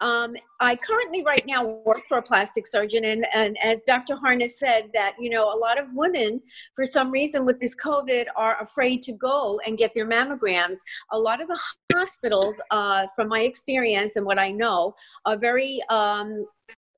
Um, 0.00 0.34
I 0.60 0.76
currently, 0.76 1.24
right 1.24 1.44
now, 1.46 1.64
work 1.84 2.02
for 2.08 2.18
a 2.18 2.22
plastic 2.22 2.66
surgeon, 2.66 3.04
and, 3.04 3.26
and 3.34 3.56
as 3.62 3.82
Dr. 3.82 4.16
Harness 4.16 4.58
said, 4.58 4.90
that 4.94 5.14
you 5.18 5.30
know 5.30 5.44
a 5.44 5.58
lot 5.58 5.78
of 5.78 5.86
women, 5.94 6.40
for 6.74 6.84
some 6.84 7.10
reason, 7.10 7.44
with 7.46 7.58
this 7.58 7.74
COVID, 7.76 8.26
are 8.36 8.60
afraid 8.60 9.02
to 9.02 9.12
go 9.12 9.60
and 9.66 9.78
get 9.78 9.92
their 9.94 10.08
mammograms. 10.08 10.78
A 11.12 11.18
lot 11.18 11.40
of 11.40 11.48
the 11.48 11.58
hospitals, 11.92 12.60
uh, 12.70 13.06
from 13.16 13.28
my 13.28 13.40
experience 13.40 14.16
and 14.16 14.26
what 14.26 14.38
I 14.38 14.50
know, 14.50 14.94
are 15.24 15.38
very 15.38 15.80
um, 15.88 16.44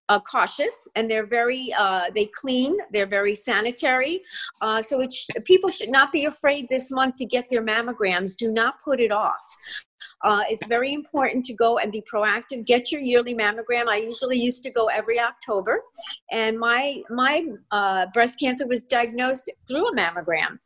uh, 0.09 0.21
cautious 0.21 0.87
and 0.95 1.11
they're 1.11 1.27
very 1.27 1.73
uh, 1.79 2.05
they 2.15 2.29
clean 2.41 2.77
they're 2.93 3.07
very 3.07 3.35
sanitary. 3.35 4.23
Uh, 4.61 4.83
so 4.83 5.07
sh- 5.09 5.29
people 5.45 5.71
should 5.71 5.91
not 5.91 6.13
be 6.13 6.27
afraid 6.27 6.67
this 6.69 6.91
month 6.91 7.15
to 7.17 7.25
get 7.25 7.47
their 7.51 7.65
mammograms. 7.65 8.37
Do 8.37 8.53
not 8.53 8.75
put 8.85 9.01
it 9.01 9.13
off. 9.13 9.43
Uh, 10.23 10.43
it's 10.49 10.67
very 10.67 10.93
important 10.93 11.45
to 11.45 11.55
go 11.55 11.79
and 11.79 11.93
be 11.93 12.03
proactive. 12.03 12.65
Get 12.65 12.91
your 12.91 13.01
yearly 13.01 13.35
mammogram. 13.35 13.89
I 13.89 13.97
usually 13.97 14.39
used 14.39 14.63
to 14.63 14.71
go 14.71 14.87
every 14.87 15.21
october 15.21 15.83
and 16.31 16.59
my 16.59 17.03
my 17.11 17.47
uh, 17.71 18.07
breast 18.13 18.39
cancer 18.41 18.67
was 18.67 18.85
diagnosed 18.85 19.51
through 19.69 19.89
a 19.89 19.97
mammogram. 19.97 20.59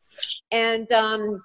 And 0.50 0.90
um, 0.92 1.42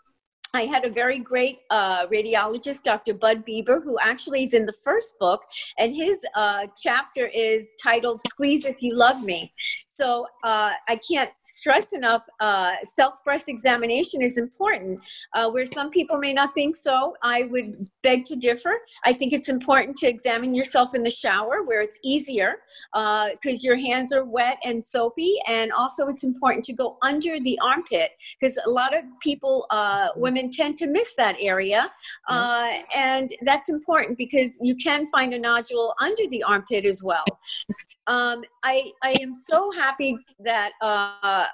I 0.55 0.65
had 0.65 0.85
a 0.85 0.89
very 0.89 1.17
great 1.17 1.61
uh, 1.71 2.05
radiologist, 2.07 2.83
Dr. 2.83 3.15
Bud 3.15 3.43
Bieber, 3.43 3.83
who 3.83 3.97
actually 3.99 4.43
is 4.43 4.53
in 4.53 4.67
the 4.67 4.73
first 4.73 5.17
book, 5.17 5.41
and 5.79 5.95
his 5.95 6.23
uh, 6.35 6.67
chapter 6.79 7.25
is 7.25 7.71
titled 7.81 8.21
Squeeze 8.29 8.63
If 8.63 8.83
You 8.83 8.95
Love 8.95 9.23
Me. 9.23 9.51
So 9.95 10.25
uh, 10.43 10.71
I 10.89 10.99
can't 11.09 11.31
stress 11.43 11.93
enough 11.93 12.23
uh, 12.39 12.73
self 12.83 13.23
breast 13.23 13.47
examination 13.47 14.21
is 14.21 14.37
important. 14.37 15.03
Uh, 15.33 15.49
where 15.49 15.65
some 15.65 15.89
people 15.89 16.17
may 16.17 16.33
not 16.33 16.53
think 16.53 16.75
so, 16.75 17.15
I 17.23 17.43
would 17.43 17.89
beg 18.03 18.25
to 18.25 18.35
differ. 18.35 18.73
I 19.05 19.13
think 19.13 19.33
it's 19.33 19.49
important 19.49 19.97
to 19.97 20.07
examine 20.07 20.53
yourself 20.53 20.93
in 20.93 21.03
the 21.03 21.11
shower 21.11 21.63
where 21.63 21.81
it's 21.81 21.97
easier 22.03 22.55
because 22.91 23.63
uh, 23.63 23.67
your 23.67 23.77
hands 23.77 24.11
are 24.11 24.25
wet 24.25 24.57
and 24.65 24.83
soapy, 24.83 25.35
and 25.47 25.71
also 25.71 26.07
it's 26.07 26.23
important 26.23 26.65
to 26.65 26.73
go 26.73 26.97
under 27.01 27.39
the 27.39 27.57
armpit 27.63 28.11
because 28.39 28.57
a 28.65 28.69
lot 28.69 28.95
of 28.95 29.03
people, 29.21 29.65
women, 30.15 30.33
women 30.33 30.51
tend 30.51 30.77
to 30.77 30.87
miss 30.87 31.13
that 31.15 31.35
area. 31.39 31.91
Uh, 32.27 32.71
and 32.95 33.29
that's 33.43 33.69
important 33.69 34.17
because 34.17 34.57
you 34.61 34.75
can 34.75 35.05
find 35.07 35.33
a 35.33 35.39
nodule 35.39 35.93
under 36.01 36.23
the 36.29 36.43
armpit 36.43 36.85
as 36.85 37.03
well. 37.03 37.25
Um, 38.07 38.43
I, 38.63 38.91
I 39.01 39.15
am 39.21 39.33
so 39.33 39.71
happy 39.71 40.17
that 40.39 40.73
uh, 40.81 41.45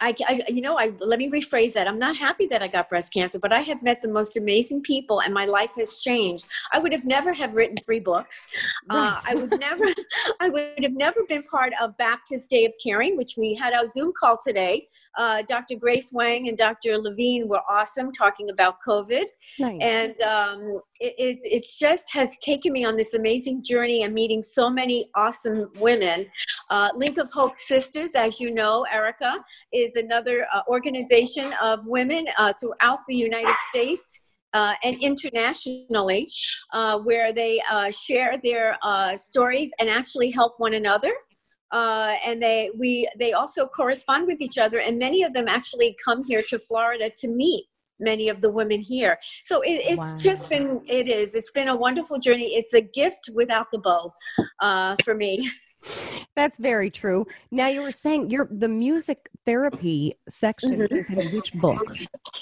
I, 0.00 0.14
I, 0.28 0.42
you 0.48 0.60
know, 0.60 0.78
I 0.78 0.92
let 1.00 1.18
me 1.18 1.28
rephrase 1.28 1.72
that. 1.72 1.88
I'm 1.88 1.98
not 1.98 2.16
happy 2.16 2.46
that 2.46 2.62
I 2.62 2.68
got 2.68 2.88
breast 2.88 3.12
cancer, 3.12 3.38
but 3.38 3.52
I 3.52 3.60
have 3.60 3.82
met 3.82 4.00
the 4.00 4.08
most 4.08 4.36
amazing 4.36 4.82
people, 4.82 5.20
and 5.20 5.34
my 5.34 5.44
life 5.44 5.72
has 5.76 6.00
changed. 6.00 6.46
I 6.72 6.78
would 6.78 6.92
have 6.92 7.04
never 7.04 7.32
have 7.32 7.56
written 7.56 7.76
three 7.84 7.98
books. 7.98 8.48
Uh, 8.90 9.20
I 9.26 9.34
would 9.34 9.58
never, 9.58 9.84
I 10.40 10.48
would 10.48 10.82
have 10.82 10.92
never 10.92 11.24
been 11.28 11.42
part 11.42 11.72
of 11.80 11.96
Baptist 11.96 12.48
Day 12.48 12.64
of 12.64 12.72
Caring, 12.82 13.16
which 13.16 13.34
we 13.36 13.54
had 13.54 13.74
our 13.74 13.86
Zoom 13.86 14.12
call 14.18 14.38
today. 14.44 14.86
Uh, 15.16 15.42
Dr. 15.48 15.74
Grace 15.74 16.12
Wang 16.12 16.48
and 16.48 16.56
Dr. 16.56 16.96
Levine 16.96 17.48
were 17.48 17.60
awesome 17.68 18.12
talking 18.12 18.50
about 18.50 18.76
COVID, 18.86 19.24
nice. 19.58 19.78
and 19.80 20.20
um, 20.20 20.80
it, 21.00 21.14
it, 21.18 21.38
it 21.42 21.64
just 21.78 22.12
has 22.12 22.38
taken 22.38 22.72
me 22.72 22.84
on 22.84 22.96
this 22.96 23.14
amazing 23.14 23.64
journey 23.64 24.04
and 24.04 24.14
meeting 24.14 24.44
so 24.44 24.70
many 24.70 25.10
awesome 25.16 25.70
women. 25.80 26.26
Uh, 26.70 26.90
Link 26.94 27.18
of 27.18 27.30
Hope 27.32 27.56
Sisters, 27.56 28.12
as 28.14 28.38
you 28.38 28.54
know, 28.54 28.86
Erika 28.92 29.42
is 29.72 29.87
is 29.88 29.96
another 29.96 30.46
uh, 30.52 30.62
organization 30.68 31.52
of 31.62 31.86
women 31.86 32.26
uh, 32.38 32.52
throughout 32.58 33.00
the 33.08 33.16
United 33.16 33.56
States. 33.70 34.20
Uh, 34.54 34.72
and 34.82 34.96
internationally, 35.02 36.26
uh, 36.72 36.98
where 36.98 37.34
they 37.34 37.60
uh, 37.70 37.90
share 37.90 38.40
their 38.42 38.78
uh, 38.82 39.14
stories 39.14 39.70
and 39.78 39.90
actually 39.90 40.30
help 40.30 40.54
one 40.56 40.72
another. 40.72 41.12
and 42.26 42.42
they 42.42 42.70
we 42.82 43.06
they 43.20 43.34
also 43.34 43.66
correspond 43.66 44.26
with 44.26 44.40
each 44.40 44.56
other, 44.64 44.78
and 44.86 44.98
many 44.98 45.22
of 45.22 45.34
them 45.34 45.46
actually 45.48 45.94
come 46.02 46.24
here 46.30 46.42
to 46.50 46.58
Florida 46.66 47.10
to 47.20 47.28
meet 47.28 47.64
many 48.00 48.30
of 48.30 48.40
the 48.40 48.50
women 48.58 48.80
here. 48.80 49.14
So 49.50 49.60
it, 49.60 49.78
it's 49.92 49.98
wow. 49.98 50.16
just 50.28 50.48
been 50.48 50.80
it 50.98 51.06
is 51.18 51.34
it's 51.34 51.52
been 51.58 51.68
a 51.68 51.78
wonderful 51.86 52.18
journey. 52.26 52.48
It's 52.60 52.74
a 52.82 52.84
gift 53.00 53.24
without 53.40 53.66
the 53.70 53.80
bow 53.88 54.02
for 55.04 55.14
me. 55.24 55.32
That's 56.34 56.58
very 56.58 56.90
true. 56.90 57.26
Now 57.50 57.68
you 57.68 57.82
were 57.82 57.92
saying 57.92 58.30
your 58.30 58.48
the 58.50 58.68
music 58.68 59.28
therapy 59.44 60.14
section 60.28 60.78
mm-hmm. 60.78 60.94
is 60.94 61.10
in 61.10 61.34
which 61.34 61.52
book? 61.54 61.96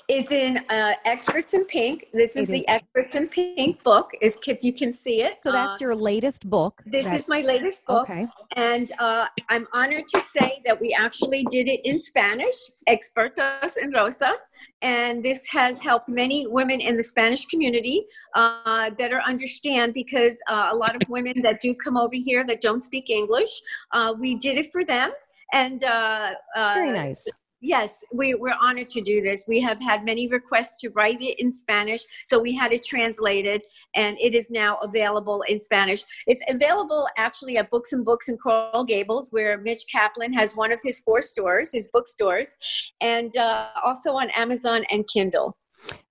Is 0.08 0.32
in 0.32 0.58
uh, 0.68 0.92
Experts 1.04 1.54
in 1.54 1.64
Pink. 1.64 2.08
This 2.12 2.36
is 2.36 2.48
it 2.48 2.52
the. 2.52 2.68
Experts 2.68 3.16
in 3.16 3.28
Pink 3.28 3.82
book. 3.82 4.10
If 4.20 4.36
if 4.46 4.62
you 4.62 4.72
can 4.72 4.92
see 4.92 5.22
it. 5.22 5.34
So 5.42 5.52
that's 5.52 5.80
uh, 5.80 5.84
your 5.84 5.94
latest 5.94 6.48
book. 6.48 6.82
This 6.84 7.06
is 7.06 7.28
my 7.28 7.40
latest 7.40 7.86
book. 7.86 8.08
Okay. 8.10 8.26
And 8.56 8.92
uh, 8.98 9.26
I'm 9.48 9.66
honored 9.72 10.08
to 10.08 10.22
say 10.28 10.60
that 10.66 10.80
we 10.80 10.92
actually 10.92 11.44
did 11.50 11.68
it 11.68 11.80
in 11.84 11.98
Spanish. 11.98 12.56
Expertos 12.88 13.76
en 13.80 13.92
Rosa 13.92 14.34
and 14.82 15.24
this 15.24 15.46
has 15.46 15.80
helped 15.80 16.08
many 16.08 16.46
women 16.46 16.80
in 16.80 16.96
the 16.96 17.02
Spanish 17.02 17.46
community 17.46 18.06
uh, 18.34 18.90
better 18.90 19.20
understand 19.20 19.94
because 19.94 20.38
uh, 20.48 20.68
a 20.72 20.76
lot 20.76 20.94
of 20.94 21.08
women 21.08 21.34
that 21.42 21.60
do 21.60 21.74
come 21.74 21.96
over 21.96 22.14
here 22.14 22.44
that 22.46 22.60
don't 22.60 22.82
speak 22.82 23.10
English, 23.10 23.50
uh, 23.92 24.14
we 24.18 24.36
did 24.36 24.58
it 24.58 24.68
for 24.72 24.84
them. 24.84 25.10
And 25.52 25.82
uh, 25.84 26.32
uh, 26.56 26.74
very 26.74 26.92
nice. 26.92 27.24
Yes, 27.62 28.04
we, 28.12 28.34
we're 28.34 28.56
honored 28.60 28.90
to 28.90 29.00
do 29.00 29.22
this. 29.22 29.46
We 29.48 29.60
have 29.60 29.80
had 29.80 30.04
many 30.04 30.28
requests 30.28 30.78
to 30.82 30.90
write 30.90 31.22
it 31.22 31.40
in 31.40 31.50
Spanish, 31.50 32.02
so 32.26 32.38
we 32.38 32.54
had 32.54 32.72
it 32.72 32.84
translated, 32.84 33.62
and 33.94 34.18
it 34.20 34.34
is 34.34 34.50
now 34.50 34.76
available 34.82 35.42
in 35.48 35.58
Spanish. 35.58 36.04
It's 36.26 36.42
available 36.48 37.08
actually 37.16 37.56
at 37.56 37.70
Books 37.70 37.94
and 37.94 38.04
Books 38.04 38.28
in 38.28 38.36
Coral 38.36 38.84
Gables, 38.84 39.32
where 39.32 39.56
Mitch 39.58 39.84
Kaplan 39.90 40.34
has 40.34 40.54
one 40.54 40.70
of 40.70 40.80
his 40.84 41.00
four 41.00 41.22
stores, 41.22 41.72
his 41.72 41.88
bookstores, 41.92 42.54
and 43.00 43.34
uh, 43.38 43.68
also 43.82 44.12
on 44.12 44.28
Amazon 44.30 44.84
and 44.90 45.08
Kindle. 45.08 45.56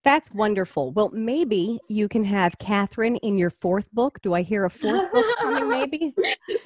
That's 0.05 0.31
wonderful. 0.31 0.91
Well, 0.91 1.09
maybe 1.11 1.79
you 1.87 2.07
can 2.07 2.23
have 2.25 2.59
Katherine 2.59 3.15
in 3.17 3.39
your 3.39 3.49
fourth 3.49 3.91
book. 3.91 4.19
Do 4.21 4.35
I 4.35 4.43
hear 4.43 4.65
a 4.65 4.69
fourth 4.69 5.11
book 5.11 5.25
coming, 5.39 5.67
maybe? 5.79 6.13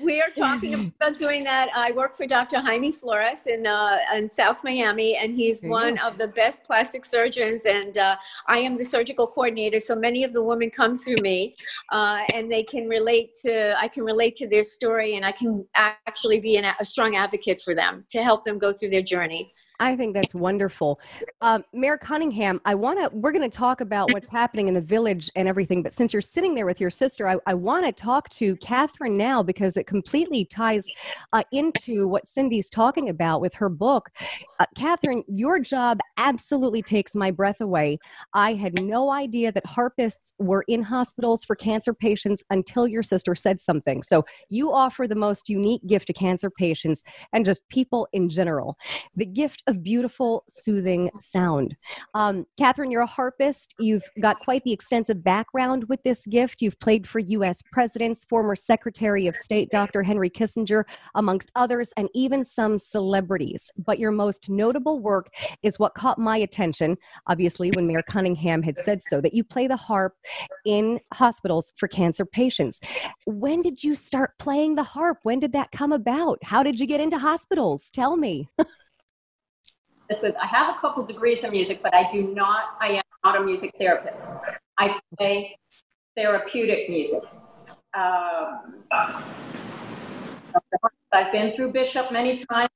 we 0.02 0.22
are 0.22 0.30
talking 0.30 0.94
about 1.00 1.18
doing 1.18 1.46
that. 1.46 1.70
I 1.74 1.94
work 1.94 2.18
for 2.18 2.26
Dr. 2.26 2.60
Jaime 2.60 2.92
Flores 2.92 3.48
in, 3.48 3.66
uh, 3.66 4.00
in 4.14 4.30
South 4.30 4.62
Miami, 4.66 5.16
and 5.16 5.34
he's 5.34 5.62
one 5.62 5.98
of 6.00 6.18
the 6.18 6.28
best 6.28 6.66
plastic 6.66 7.06
surgeons. 7.06 7.66
And 7.66 7.98
uh, 7.98 8.18
I 8.48 8.58
am 8.58 8.78
the 8.78 8.84
surgical 8.84 9.26
coordinator, 9.26 9.80
so 9.80 9.96
many 9.96 10.26
of 10.26 10.34
the 10.34 10.44
women 10.44 10.70
come 10.70 10.94
through 10.94 11.22
me, 11.22 11.56
uh, 11.94 12.20
and 12.34 12.52
they 12.52 12.64
can 12.64 12.90
relate 12.90 13.36
to, 13.44 13.74
I 13.80 13.88
can 13.88 14.04
relate 14.04 14.36
to 14.36 14.50
their 14.50 14.66
story, 14.66 15.16
and 15.16 15.26
I 15.26 15.32
can 15.32 15.66
actually 15.76 16.42
be 16.42 16.58
an, 16.58 16.66
a 16.78 16.84
strong 16.84 17.16
advocate 17.16 17.62
for 17.62 17.74
them 17.74 18.04
to 18.10 18.22
help 18.22 18.44
them 18.44 18.60
go 18.60 18.74
through 18.74 18.90
their 18.90 19.02
journey. 19.02 19.50
I 19.80 19.96
think 19.96 20.14
that's 20.14 20.36
wonderful. 20.36 21.00
Um, 21.42 21.64
Mayor 21.74 21.98
Cunningham, 21.98 22.60
I 22.66 22.76
want 22.76 23.00
to, 23.00 23.16
we're 23.16 23.32
going 23.32 23.50
to 23.50 23.58
talk 23.58 23.82
about 23.82 24.12
what's 24.12 24.30
happening 24.30 24.68
in 24.68 24.74
the 24.74 24.82
village 24.82 25.30
and 25.36 25.48
everything, 25.48 25.82
but 25.82 25.94
since 25.94 26.12
you're 26.12 26.22
sitting 26.22 26.54
there 26.54 26.66
with 26.66 26.82
your 26.82 26.90
sister, 26.90 27.28
I, 27.28 27.38
I 27.48 27.54
want 27.54 27.86
to 27.86 27.92
talk 27.92 28.28
to 28.30 28.56
Katherine 28.58 29.18
now 29.18 29.42
because 29.42 29.78
it 29.78 29.88
completely 29.88 30.46
ties 30.46 30.86
uh, 31.32 31.44
into 31.52 32.08
what 32.08 32.26
Cindy's 32.26 32.70
talking 32.70 33.10
about 33.10 33.42
with 33.42 33.54
her 33.54 33.70
book. 33.70 34.10
Uh, 34.60 34.66
Katherine, 34.76 35.24
your 35.28 35.60
job 35.60 36.00
absolutely 36.18 36.82
takes 36.82 37.16
my 37.16 37.32
breath 37.32 37.62
away. 37.62 37.98
I 38.34 38.54
had 38.54 38.82
no 38.84 39.12
idea 39.12 39.52
that 39.54 39.66
harpists 39.66 40.34
were 40.40 40.66
in 40.68 40.82
hospitals 40.84 41.46
for 41.46 41.56
cancer 41.56 41.94
patients 41.94 42.44
until 42.50 42.88
your 42.88 43.04
sister 43.04 43.34
said 43.36 43.60
something. 43.60 44.04
So 44.04 44.26
you 44.50 44.74
offer 44.74 45.08
the 45.08 45.16
most 45.16 45.48
unique 45.48 45.86
gift 45.88 46.08
to 46.08 46.14
cancer 46.14 46.50
patients 46.50 47.04
and 47.32 47.46
just 47.46 47.68
people 47.70 48.08
in 48.12 48.30
general 48.30 48.78
the 49.16 49.26
gift 49.26 49.64
of 49.70 49.84
beautiful, 49.84 50.44
soothing 50.50 51.12
sound. 51.20 51.78
Um, 52.16 52.46
Katherine, 52.58 52.90
you're 52.90 53.04
a 53.04 53.08
harpist. 53.08 53.76
You've 53.80 54.04
got 54.20 54.40
quite 54.40 54.64
the 54.64 54.74
extensive 54.74 55.24
background 55.24 55.86
with 55.88 56.02
this 56.04 56.26
gift. 56.26 56.62
You've 56.62 56.80
played 56.80 57.08
for 57.08 57.20
U.S. 57.20 57.62
presidents, 57.72 58.26
former 58.26 58.56
Secretary 58.56 59.28
of 59.28 59.36
State 59.36 59.70
Dr. 59.70 60.02
Henry 60.02 60.30
Kissinger, 60.30 60.84
amongst 61.14 61.52
others, 61.56 61.94
and 61.98 62.10
even 62.16 62.44
some 62.44 62.80
celebrities. 62.80 63.72
But 63.78 64.00
your 64.00 64.12
most 64.12 64.50
notable 64.50 65.00
work 65.00 65.28
is 65.62 65.78
what 65.78 65.94
caught 65.94 66.18
my 66.18 66.38
attention, 66.38 66.98
obviously, 67.28 67.70
when 67.72 67.86
Mayor 67.86 68.02
Cunningham 68.02 68.64
had 68.64 68.78
said 68.78 69.02
so, 69.04 69.22
that 69.22 69.36
you 69.36 69.44
play 69.44 69.68
the 69.68 69.78
harp 69.78 70.16
in 70.66 71.00
hospitals 71.14 71.74
for 71.78 71.88
cancer 71.88 72.26
patients. 72.26 72.80
When 73.28 73.62
did 73.62 73.84
you 73.84 73.94
start 73.94 74.32
playing 74.40 74.76
the 74.76 74.84
harp? 74.84 75.20
When 75.22 75.40
did 75.40 75.54
that 75.54 75.72
come 75.72 75.92
about? 75.92 76.40
How 76.44 76.64
did 76.64 76.80
you 76.80 76.88
get 76.88 77.02
into 77.02 77.20
hospitals? 77.20 77.92
Tell 77.94 78.18
me. 78.18 78.50
Listen, 80.10 80.34
I 80.42 80.48
have 80.48 80.76
a 80.76 80.80
couple 80.80 81.06
degrees 81.06 81.44
in 81.44 81.52
music, 81.52 81.82
but 81.84 81.94
I 81.94 82.12
do 82.12 82.34
not, 82.34 82.78
I 82.82 82.94
am 82.94 83.04
not 83.24 83.40
a 83.40 83.44
music 83.44 83.76
therapist. 83.78 84.30
I 84.80 85.00
play 85.18 85.56
therapeutic 86.18 86.90
music. 86.90 87.22
Um, 87.94 88.84
I've 91.12 91.32
been 91.32 91.56
through 91.56 91.74
Bishop 91.74 92.12
many 92.12 92.44
times 92.44 92.70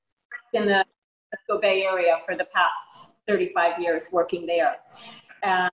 in 0.54 0.68
the 0.68 0.86
Francisco 1.30 1.60
Bay 1.60 1.84
Area 1.84 2.20
for 2.24 2.36
the 2.38 2.46
past 2.54 3.10
35 3.28 3.82
years 3.82 4.04
working 4.12 4.46
there. 4.46 4.76
And 5.42 5.72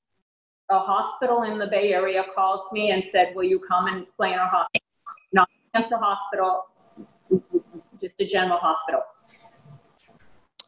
a 0.70 0.78
hospital 0.78 1.42
in 1.42 1.58
the 1.58 1.66
Bay 1.66 1.92
Area 1.92 2.24
called 2.34 2.72
me 2.72 2.90
and 2.90 3.04
said, 3.06 3.34
Will 3.34 3.44
you 3.44 3.60
come 3.60 3.86
and 3.86 4.06
play 4.16 4.32
in 4.32 4.38
our 4.38 4.48
hospital? 4.48 4.86
Not 5.34 5.48
a 5.48 5.78
cancer 5.78 5.98
hospital, 5.98 6.68
just 8.00 8.18
a 8.20 8.26
general 8.26 8.58
hospital. 8.58 9.02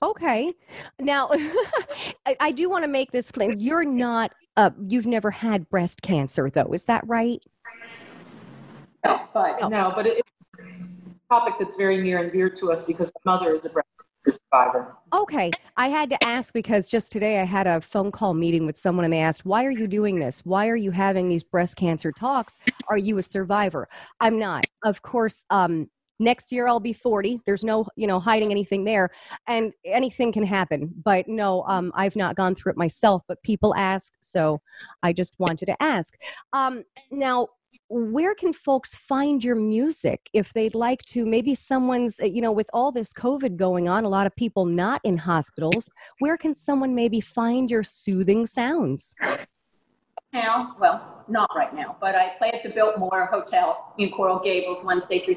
Okay. 0.02 0.52
Now, 0.98 1.30
I, 2.26 2.36
I, 2.40 2.50
do 2.50 2.68
want 2.68 2.84
to 2.84 2.88
make 2.88 3.12
this 3.12 3.30
claim. 3.30 3.58
You're 3.58 3.84
not, 3.84 4.32
uh, 4.56 4.70
you've 4.86 5.06
never 5.06 5.30
had 5.30 5.68
breast 5.70 6.02
cancer, 6.02 6.50
though. 6.50 6.72
Is 6.72 6.84
that 6.84 7.06
right? 7.06 7.40
No, 9.04 9.20
but, 9.32 9.60
no. 9.60 9.68
no 9.68 9.92
but 9.94 10.06
it's 10.06 10.20
a 10.58 11.34
topic 11.34 11.54
that's 11.58 11.76
very 11.76 12.02
near 12.02 12.18
and 12.18 12.32
dear 12.32 12.50
to 12.50 12.72
us 12.72 12.84
because 12.84 13.10
my 13.24 13.32
mother 13.36 13.54
is 13.54 13.64
a 13.64 13.68
breast 13.68 13.88
cancer 14.24 14.40
survivor. 14.50 14.96
Okay. 15.12 15.50
I 15.76 15.88
had 15.88 16.10
to 16.10 16.18
ask 16.26 16.52
because 16.52 16.88
just 16.88 17.12
today 17.12 17.40
I 17.40 17.44
had 17.44 17.66
a 17.66 17.80
phone 17.80 18.10
call 18.10 18.34
meeting 18.34 18.66
with 18.66 18.76
someone 18.76 19.04
and 19.04 19.14
they 19.14 19.20
asked, 19.20 19.44
Why 19.44 19.64
are 19.64 19.70
you 19.70 19.86
doing 19.86 20.18
this? 20.18 20.44
Why 20.44 20.68
are 20.68 20.76
you 20.76 20.90
having 20.90 21.28
these 21.28 21.44
breast 21.44 21.76
cancer 21.76 22.12
talks? 22.12 22.58
Are 22.88 22.98
you 22.98 23.18
a 23.18 23.22
survivor? 23.22 23.88
I'm 24.20 24.38
not. 24.38 24.66
Of 24.84 25.02
course, 25.02 25.44
um, 25.50 25.88
next 26.18 26.52
year 26.52 26.68
I'll 26.68 26.80
be 26.80 26.92
40. 26.92 27.40
There's 27.46 27.64
no, 27.64 27.86
you 27.96 28.06
know, 28.06 28.20
hiding 28.20 28.50
anything 28.50 28.84
there. 28.84 29.10
And 29.46 29.72
anything 29.84 30.32
can 30.32 30.44
happen. 30.44 30.92
But 31.04 31.28
no, 31.28 31.62
um, 31.64 31.92
I've 31.94 32.16
not 32.16 32.36
gone 32.36 32.54
through 32.54 32.72
it 32.72 32.78
myself, 32.78 33.22
but 33.28 33.42
people 33.42 33.74
ask. 33.76 34.12
So 34.20 34.60
I 35.02 35.12
just 35.12 35.34
wanted 35.38 35.66
to 35.66 35.82
ask. 35.82 36.14
Um, 36.52 36.84
now, 37.10 37.48
where 37.88 38.34
can 38.34 38.54
folks 38.54 38.94
find 38.94 39.44
your 39.44 39.54
music 39.54 40.30
if 40.32 40.50
they'd 40.54 40.74
like 40.74 41.02
to 41.04 41.26
maybe 41.26 41.54
someone's 41.54 42.18
you 42.22 42.40
know 42.40 42.50
with 42.50 42.68
all 42.72 42.90
this 42.90 43.12
covid 43.12 43.56
going 43.56 43.86
on 43.86 44.04
a 44.04 44.08
lot 44.08 44.26
of 44.26 44.34
people 44.34 44.64
not 44.64 44.98
in 45.04 45.14
hospitals 45.14 45.90
where 46.20 46.38
can 46.38 46.54
someone 46.54 46.94
maybe 46.94 47.20
find 47.20 47.70
your 47.70 47.82
soothing 47.82 48.46
sounds 48.46 49.14
now 50.32 50.74
well 50.80 51.22
not 51.28 51.50
right 51.54 51.74
now 51.74 51.94
but 52.00 52.14
i 52.14 52.30
play 52.38 52.50
at 52.52 52.62
the 52.62 52.70
biltmore 52.70 53.26
hotel 53.26 53.92
in 53.98 54.10
coral 54.10 54.38
gables 54.38 54.82
wednesday 54.84 55.22
through 55.22 55.34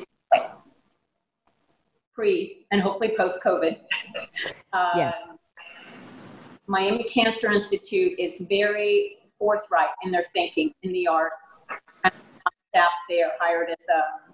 pre 2.15 2.65
and 2.71 2.81
hopefully 2.81 3.13
post 3.17 3.37
covid 3.45 3.77
um, 4.73 4.91
yes 4.95 5.21
miami 6.67 7.03
cancer 7.03 7.51
institute 7.51 8.17
is 8.17 8.41
very 8.49 9.17
forthright 9.37 9.89
in 10.03 10.11
their 10.11 10.25
thinking 10.33 10.73
in 10.83 10.93
the 10.93 11.05
arts 11.07 11.63
staff 12.69 12.91
there 13.09 13.31
hired 13.39 13.69
as 13.69 13.85
a 13.89 14.25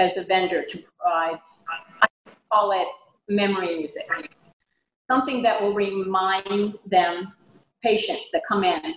as 0.00 0.16
a 0.16 0.24
vendor 0.24 0.64
to 0.70 0.78
provide. 0.78 1.38
I 2.02 2.06
call 2.50 2.72
it 2.72 2.88
memory 3.28 3.78
music, 3.78 4.08
something 5.08 5.42
that 5.42 5.60
will 5.60 5.74
remind 5.74 6.78
them, 6.86 7.32
patients 7.82 8.24
that 8.32 8.42
come 8.48 8.64
in, 8.64 8.94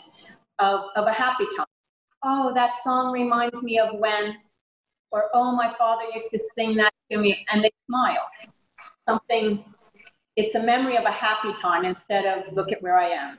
of, 0.60 0.86
of 0.96 1.08
a 1.08 1.14
happy 1.14 1.46
time. 1.56 1.66
Oh, 2.24 2.54
that 2.56 2.72
song 2.84 3.12
reminds 3.12 3.62
me 3.62 3.80
of 3.80 4.00
when, 4.00 4.36
or 5.14 5.30
oh, 5.36 5.56
my 5.56 5.74
father 5.78 6.04
used 6.14 6.32
to 6.32 6.40
sing 6.56 6.76
that 6.76 6.92
to 7.12 7.20
me, 7.20 7.46
and 7.52 7.64
they 7.64 7.72
smile. 7.88 8.28
Something, 9.08 9.64
it's 10.36 10.56
a 10.56 10.62
memory 10.62 10.98
of 10.98 11.06
a 11.06 11.12
happy 11.12 11.54
time 11.54 11.86
instead 11.86 12.26
of 12.26 12.52
look 12.54 12.72
at 12.72 12.82
where 12.82 12.98
I 12.98 13.10
am. 13.10 13.38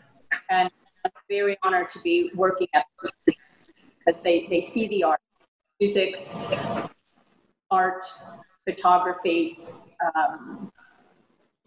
And 0.51 0.71
I'm 1.05 1.11
very 1.29 1.59
honored 1.65 1.91
to 1.91 2.01
be 2.01 2.31
working 2.35 2.69
at 2.75 2.87
because 3.27 4.23
they, 4.23 4.47
they 4.49 4.63
see 4.63 4.87
the 4.87 5.03
art 5.03 5.21
music, 5.81 6.29
art, 7.71 8.05
photography, 8.65 9.59
um, 10.15 10.71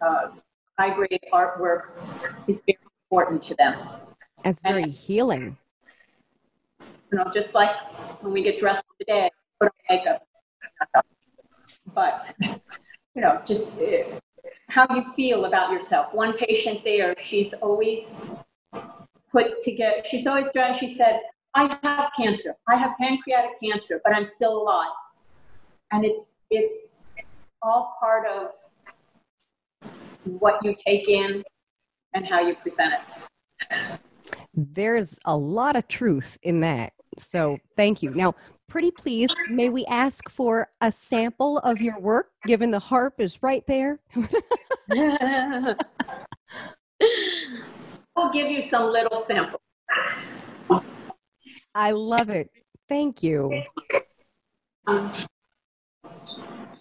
uh, 0.00 0.28
high 0.78 0.94
grade 0.94 1.20
artwork 1.32 1.90
is 2.46 2.62
very 2.66 2.78
important 3.10 3.42
to 3.42 3.54
them. 3.56 3.78
It's 4.44 4.62
very 4.62 4.84
and, 4.84 4.92
healing. 4.92 5.58
You 6.80 7.18
know, 7.18 7.30
just 7.34 7.52
like 7.52 7.76
when 8.22 8.32
we 8.32 8.42
get 8.42 8.58
dressed 8.58 8.84
for 8.86 8.94
the 8.98 9.04
day, 9.04 9.30
put 9.60 9.66
on 9.68 9.96
makeup. 9.96 10.26
But, 11.94 12.26
you 13.14 13.22
know, 13.22 13.40
just 13.46 13.70
uh, 13.72 14.18
how 14.68 14.86
you 14.94 15.04
feel 15.16 15.46
about 15.46 15.72
yourself. 15.72 16.12
One 16.12 16.34
patient 16.34 16.80
there, 16.84 17.14
she's 17.22 17.52
always 17.54 18.10
put 19.32 19.62
together, 19.62 20.02
she's 20.08 20.26
always 20.26 20.50
trying, 20.52 20.78
she 20.78 20.94
said, 20.94 21.20
I 21.54 21.78
have 21.82 22.10
cancer. 22.16 22.54
I 22.68 22.76
have 22.76 22.92
pancreatic 22.98 23.60
cancer, 23.62 24.00
but 24.04 24.14
I'm 24.14 24.26
still 24.26 24.62
alive. 24.62 24.92
And 25.90 26.04
it's 26.04 26.34
it's 26.50 26.86
all 27.62 27.96
part 27.98 28.26
of 28.26 28.50
what 30.24 30.62
you 30.64 30.76
take 30.78 31.08
in 31.08 31.42
and 32.14 32.26
how 32.26 32.40
you 32.40 32.54
present 32.56 32.94
it. 32.94 33.98
There's 34.54 35.18
a 35.24 35.36
lot 35.36 35.76
of 35.76 35.88
truth 35.88 36.38
in 36.42 36.60
that. 36.60 36.92
So 37.16 37.58
thank 37.76 38.02
you. 38.02 38.10
Now, 38.14 38.34
pretty 38.68 38.90
please, 38.90 39.34
may 39.48 39.68
we 39.68 39.84
ask 39.86 40.28
for 40.30 40.68
a 40.80 40.90
sample 40.92 41.58
of 41.58 41.80
your 41.80 41.98
work, 41.98 42.30
given 42.46 42.70
the 42.70 42.78
harp 42.78 43.14
is 43.18 43.42
right 43.42 43.64
there? 43.66 44.00
we'll 44.14 45.76
give 48.32 48.50
you 48.50 48.62
some 48.62 48.92
little 48.92 49.24
samples. 49.26 49.62
I 51.74 51.92
love 51.92 52.30
it. 52.30 52.50
Thank 52.88 53.22
you. 53.22 53.62
Um, 54.86 55.12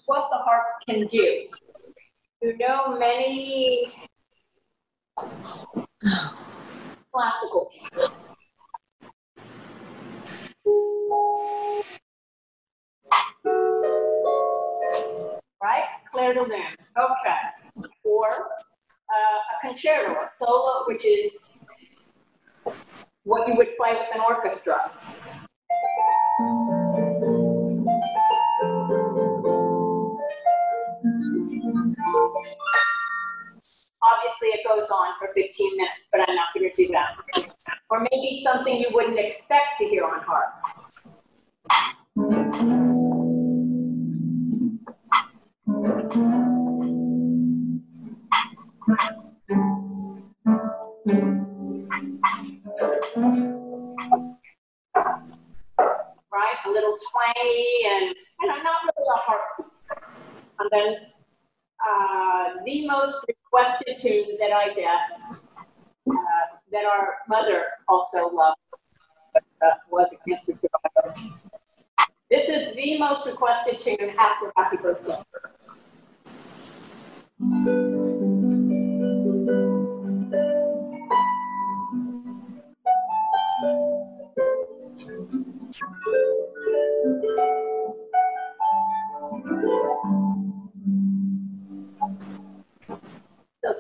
what 0.06 0.30
the 0.32 0.38
harp 0.38 0.66
can 0.88 1.08
do. 1.08 1.46
You 2.42 2.58
know 2.58 2.98
many 2.98 3.94
classical 7.12 7.70
Clair 16.18 16.34
de 16.34 16.40
Lune. 16.40 16.64
Okay. 16.98 17.86
Or 18.04 18.28
uh, 18.28 19.40
a 19.54 19.68
concerto, 19.68 20.14
a 20.14 20.28
solo, 20.28 20.86
which 20.88 21.06
is 21.06 21.32
what 23.24 23.48
you 23.48 23.56
would 23.56 23.78
play 23.78 23.94
with 23.94 24.08
an 24.16 24.22
orchestra. 24.28 24.90
Obviously, 34.02 34.48
it 34.48 34.62
goes 34.68 34.90
on 34.90 35.14
for 35.20 35.30
15 35.36 35.78
minutes, 35.78 35.92
but 36.12 36.22
I'm 36.28 36.36
not 36.36 36.48
going 36.56 36.68
to 36.68 36.76
do 36.76 36.92
that. 36.94 37.52
Or 37.92 38.00
maybe 38.12 38.42
something 38.44 38.76
you 38.76 38.88
wouldn't 38.92 39.20
expect 39.20 39.78
to 39.82 39.86
hear 39.86 40.04
on 40.04 40.22
harp. 40.22 40.87
Twangy 57.12 57.66
and 57.86 58.16
you 58.42 58.48
know 58.48 58.58
not 58.64 58.82
really 58.84 59.08
a 59.08 59.20
heartbeat. 59.20 59.68
And 60.60 60.70
then 60.72 60.96
uh, 61.88 62.64
the 62.66 62.88
most 62.88 63.18
requested 63.28 64.00
tune 64.00 64.38
that 64.40 64.52
I 64.52 64.74
get 64.74 65.00
uh, 66.10 66.14
that 66.72 66.86
our 66.86 67.18
mother 67.28 67.66
also 67.88 68.30
loved 68.30 68.58
uh, 69.36 69.76
was 69.92 70.08
a 70.12 70.30
cancer 70.30 70.54
survivor. 70.56 71.14
This 72.30 72.50
is 72.50 72.76
the 72.76 72.98
most 72.98 73.26
requested 73.26 73.80
tune 73.80 74.14
after 74.18 74.52
Happy 74.56 74.78
Birthday. 74.78 75.24
So 85.78 85.86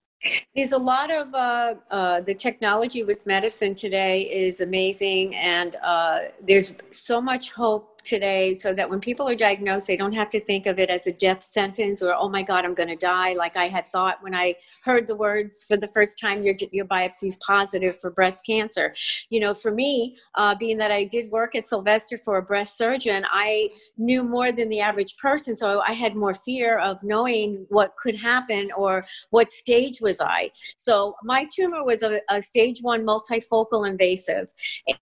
There's 0.55 0.71
a 0.71 0.77
lot 0.77 1.12
of 1.12 1.33
uh, 1.33 1.75
uh, 1.91 2.21
the 2.21 2.33
technology 2.33 3.03
with 3.03 3.25
medicine 3.25 3.75
today 3.75 4.21
is 4.21 4.62
amazing, 4.62 5.36
and 5.36 5.75
uh, 5.83 6.19
there's 6.47 6.77
so 6.91 7.21
much 7.21 7.51
hope 7.51 7.92
today 8.03 8.53
so 8.53 8.73
that 8.73 8.89
when 8.89 8.99
people 8.99 9.27
are 9.27 9.35
diagnosed, 9.35 9.87
they 9.87 9.97
don't 9.97 10.13
have 10.13 10.29
to 10.29 10.39
think 10.39 10.65
of 10.65 10.79
it 10.79 10.89
as 10.89 11.07
a 11.07 11.13
death 11.13 11.43
sentence 11.43 12.01
or, 12.01 12.13
oh 12.13 12.29
my 12.29 12.41
God, 12.41 12.65
I'm 12.65 12.73
going 12.73 12.89
to 12.89 12.95
die, 12.95 13.33
like 13.33 13.55
I 13.57 13.67
had 13.67 13.91
thought 13.91 14.21
when 14.21 14.35
I 14.35 14.55
heard 14.83 15.07
the 15.07 15.15
words 15.15 15.63
for 15.63 15.77
the 15.77 15.87
first 15.87 16.19
time, 16.19 16.43
your, 16.43 16.55
your 16.71 16.85
biopsy 16.85 17.27
is 17.27 17.37
positive 17.45 17.99
for 17.99 18.11
breast 18.11 18.45
cancer. 18.45 18.93
You 19.29 19.39
know, 19.39 19.53
for 19.53 19.71
me, 19.71 20.17
uh, 20.35 20.55
being 20.55 20.77
that 20.77 20.91
I 20.91 21.03
did 21.05 21.31
work 21.31 21.55
at 21.55 21.65
Sylvester 21.65 22.17
for 22.17 22.37
a 22.37 22.41
breast 22.41 22.77
surgeon, 22.77 23.25
I 23.31 23.69
knew 23.97 24.23
more 24.23 24.51
than 24.51 24.69
the 24.69 24.81
average 24.81 25.17
person. 25.17 25.55
So 25.55 25.81
I 25.87 25.93
had 25.93 26.15
more 26.15 26.33
fear 26.33 26.79
of 26.79 27.01
knowing 27.03 27.65
what 27.69 27.95
could 27.95 28.15
happen 28.15 28.71
or 28.75 29.05
what 29.29 29.51
stage 29.51 30.01
was 30.01 30.19
I. 30.19 30.51
So 30.77 31.15
my 31.23 31.47
tumor 31.53 31.83
was 31.83 32.03
a, 32.03 32.19
a 32.29 32.41
stage 32.41 32.79
one 32.81 33.03
multifocal 33.03 33.87
invasive, 33.87 34.47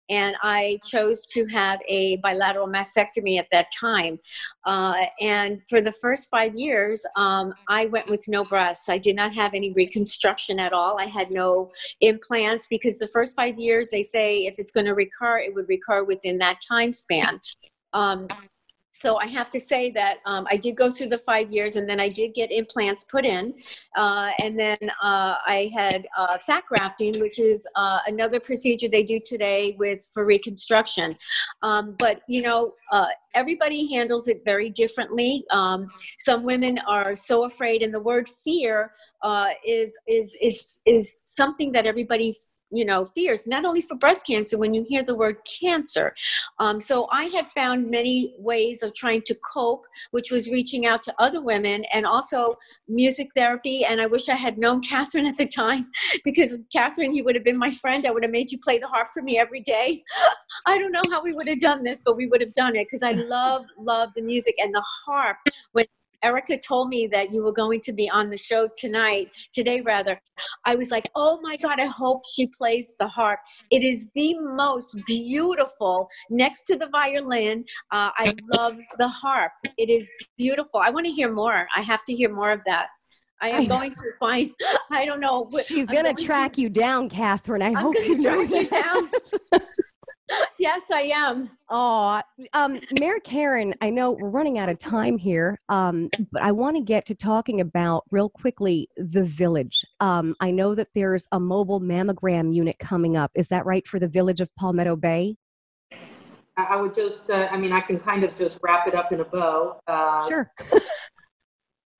and 0.10 0.36
I 0.42 0.80
chose 0.88 1.26
to 1.28 1.46
have 1.48 1.80
a 1.88 2.18
bilateral 2.18 2.68
mast 2.68 2.91
mastectomy 2.92 3.38
at 3.38 3.48
that 3.52 3.68
time. 3.72 4.20
Uh, 4.66 5.06
and 5.20 5.66
for 5.68 5.82
the 5.82 5.92
first 5.92 6.30
five 6.30 6.56
years, 6.56 7.06
um, 7.16 7.54
I 7.70 7.86
went 7.86 8.10
with 8.10 8.26
no 8.28 8.44
breasts. 8.44 8.90
I 8.90 8.98
did 8.98 9.16
not 9.16 9.34
have 9.34 9.54
any 9.54 9.74
reconstruction 9.74 10.60
at 10.60 10.74
all. 10.74 10.98
I 11.00 11.06
had 11.06 11.32
no 11.32 11.72
implants 12.02 12.68
because 12.68 12.98
the 13.00 13.08
first 13.08 13.36
five 13.36 13.58
years, 13.58 13.90
they 13.90 14.04
say 14.04 14.46
if 14.46 14.56
it's 14.58 14.72
going 14.72 14.86
to 14.86 14.96
recur, 14.96 15.40
it 15.40 15.54
would 15.54 15.70
recur 15.70 16.04
within 16.04 16.38
that 16.40 16.60
time 16.68 16.94
span. 16.94 17.40
Um, 17.94 18.28
so 18.92 19.18
I 19.18 19.28
have 19.28 19.50
to 19.52 19.60
say 19.60 19.90
that 19.92 20.18
um, 20.26 20.46
I 20.50 20.58
did 20.58 20.76
go 20.76 20.90
through 20.90 21.10
the 21.10 21.18
five 21.18 21.52
years, 21.52 21.76
and 21.76 21.90
then 21.90 22.00
I 22.00 22.10
did 22.10 22.34
get 22.34 22.52
implants 22.52 23.04
put 23.06 23.26
in, 23.26 23.54
uh, 23.96 24.32
and 24.44 24.60
then 24.60 24.78
uh, 25.02 25.36
I 25.46 25.72
had 25.74 26.08
uh, 26.18 26.38
fat 26.40 26.64
grafting, 26.68 27.20
which 27.20 27.40
is 27.40 27.66
uh, 27.76 28.00
another 28.08 28.40
procedure 28.40 28.90
they 28.90 29.04
do 29.04 29.20
today 29.24 29.76
with 29.80 30.10
for 30.14 30.26
reconstruction. 30.26 31.18
Um, 31.62 31.96
but 32.00 32.22
you 32.28 32.42
know, 32.42 32.74
uh, 32.92 33.08
everybody 33.34 33.94
handles 33.94 34.28
it 34.28 34.44
very 34.44 34.70
differently. 34.70 35.46
Um, 35.52 35.90
some 36.20 36.44
women 36.44 36.78
are 36.88 37.16
so 37.16 37.46
afraid, 37.46 37.84
and 37.84 37.94
the 37.94 38.00
word 38.00 38.28
fear 38.28 38.92
uh, 39.22 39.52
is 39.66 39.98
is 40.08 40.36
is 40.42 40.80
is 40.86 41.22
something 41.26 41.72
that 41.72 41.86
everybody 41.86 42.34
you 42.72 42.86
know 42.86 43.06
fears 43.06 43.48
not 43.48 43.66
only 43.66 43.82
for 43.82 43.96
breast 43.96 44.26
cancer 44.26 44.58
when 44.58 44.74
you 44.74 44.84
hear 44.88 45.04
the 45.04 45.16
word 45.16 45.38
cancer. 45.62 46.14
Um, 46.60 46.80
so 46.80 47.08
i 47.12 47.26
had 47.26 47.48
found 47.50 47.90
many 47.90 48.34
ways 48.38 48.84
of 48.84 48.94
trying 48.94 49.22
to 49.24 49.36
cope 49.54 49.84
which 50.12 50.32
was 50.32 50.50
reaching 50.50 50.86
out 50.86 51.04
to 51.04 51.14
other 51.20 51.42
women 51.42 51.84
and 51.94 52.06
also 52.06 52.56
music 52.88 53.30
therapy. 53.36 53.84
And 53.86 54.02
i 54.02 54.06
wish 54.06 54.30
i 54.30 54.36
had 54.36 54.58
known 54.58 54.82
katherine 54.92 55.28
at 55.28 55.38
the 55.38 55.48
time 55.48 55.88
because 56.24 56.56
katherine 56.72 57.16
you 57.16 57.24
would 57.24 57.36
have 57.36 57.44
been 57.44 57.58
my 57.58 57.72
friend. 57.72 58.06
I 58.06 58.12
would 58.12 58.24
have 58.24 58.32
made 58.32 58.52
you 58.52 58.60
play 58.60 58.80
the 58.80 58.88
harp 58.88 59.10
for 59.14 59.22
me 59.22 59.38
every 59.38 59.62
day. 59.62 60.04
I 60.66 60.78
don't 60.78 60.92
know 60.92 61.04
how 61.10 61.22
we 61.24 61.34
would 61.34 61.48
have 61.48 61.60
done 61.60 61.84
this 61.84 62.02
but 62.02 62.16
we 62.16 62.28
would 62.28 62.42
have 62.42 62.54
done 62.54 62.76
it 62.76 62.88
because 62.90 63.04
i 63.04 63.12
love 63.36 63.66
love 63.78 64.10
the 64.16 64.22
music 64.22 64.56
and 64.60 64.74
the 64.74 64.84
harp. 65.06 65.38
When 65.74 65.86
Erika 66.24 66.58
told 66.58 66.90
me 66.90 67.08
that 67.08 67.32
you 67.32 67.44
were 67.44 67.52
going 67.52 67.82
to 67.82 67.94
be 67.94 68.10
on 68.10 68.30
the 68.30 68.38
show 68.38 68.70
tonight, 68.76 69.36
today 69.54 69.82
rather, 69.82 70.20
I 70.66 70.76
was 70.76 70.92
like, 70.92 71.10
oh 71.16 71.40
my 71.42 71.58
God, 71.58 71.80
I 71.80 71.86
hope 71.86 72.24
she 72.26 72.48
plays 72.48 72.96
the 73.00 73.08
harp. 73.08 73.40
It 73.70 73.84
is 73.84 74.08
the 74.16 74.38
most 74.40 74.98
beautiful, 75.06 76.08
next 76.30 76.64
to 76.64 76.78
the 76.78 76.88
violin. 76.88 77.66
Uh, 77.92 78.12
I 78.16 78.34
love 78.58 78.78
the 78.98 79.08
harp. 79.08 79.52
It 79.78 79.90
is 79.90 80.10
beautiful. 80.38 80.80
I 80.80 80.90
want 80.90 81.06
to 81.06 81.12
hear 81.12 81.32
more. 81.32 81.68
I 81.76 81.82
have 81.82 82.04
to 82.06 82.16
hear 82.16 82.34
more 82.34 82.52
of 82.52 82.62
that. 82.66 82.88
I 83.42 83.50
am 83.50 83.62
I 83.62 83.66
going 83.66 83.92
to 83.92 84.12
find. 84.20 84.52
I 84.92 85.06
don't 85.06 85.20
know. 85.20 85.50
She's 85.66 85.88
gonna 85.88 86.14
track 86.14 86.54
to, 86.54 86.62
you 86.62 86.70
down, 86.70 87.10
Katherine. 87.10 87.64
I 87.64 87.70
I'm 87.70 87.76
hope 87.76 87.96
you 87.96 88.22
track 88.22 88.50
you 88.52 88.70
down. 88.70 89.10
yes, 90.60 90.84
I 90.92 91.02
am. 91.14 91.50
Oh, 91.70 92.22
um, 92.54 92.80
Mayor 93.00 93.20
Karyn, 93.26 93.74
I 93.82 93.90
know 93.90 94.12
we're 94.12 94.30
running 94.30 94.58
out 94.58 94.70
of 94.70 94.78
time 94.80 95.18
here, 95.18 95.58
um, 95.70 96.10
but 96.32 96.42
I 96.42 96.52
want 96.52 96.76
to 96.78 96.84
get 96.84 97.06
to 97.08 97.16
talking 97.16 97.62
about 97.62 98.04
real 98.12 98.30
quickly 98.30 98.90
the 98.98 99.24
village. 99.24 99.86
Um, 100.00 100.36
I 100.40 100.52
know 100.52 100.76
that 100.76 100.90
there's 100.96 101.28
a 101.32 101.40
mobile 101.40 101.80
mammogram 101.80 102.54
unit 102.54 102.78
coming 102.80 103.18
up. 103.18 103.32
Is 103.36 103.48
that 103.50 103.66
right 103.66 103.88
for 103.88 104.00
the 104.00 104.08
village 104.08 104.42
of 104.42 104.50
Palmetto 104.56 104.96
Bay? 104.96 105.36
I 106.58 106.76
would 106.76 106.94
just, 106.94 107.30
uh, 107.30 107.48
I 107.50 107.58
mean, 107.58 107.72
I 107.72 107.82
can 107.82 108.00
kind 108.00 108.24
of 108.24 108.38
just 108.38 108.60
wrap 108.62 108.88
it 108.88 108.94
up 108.94 109.12
in 109.12 109.22
a 109.22 109.26
bow. 109.26 109.80
Uh, 109.88 110.28
sure. 110.28 110.52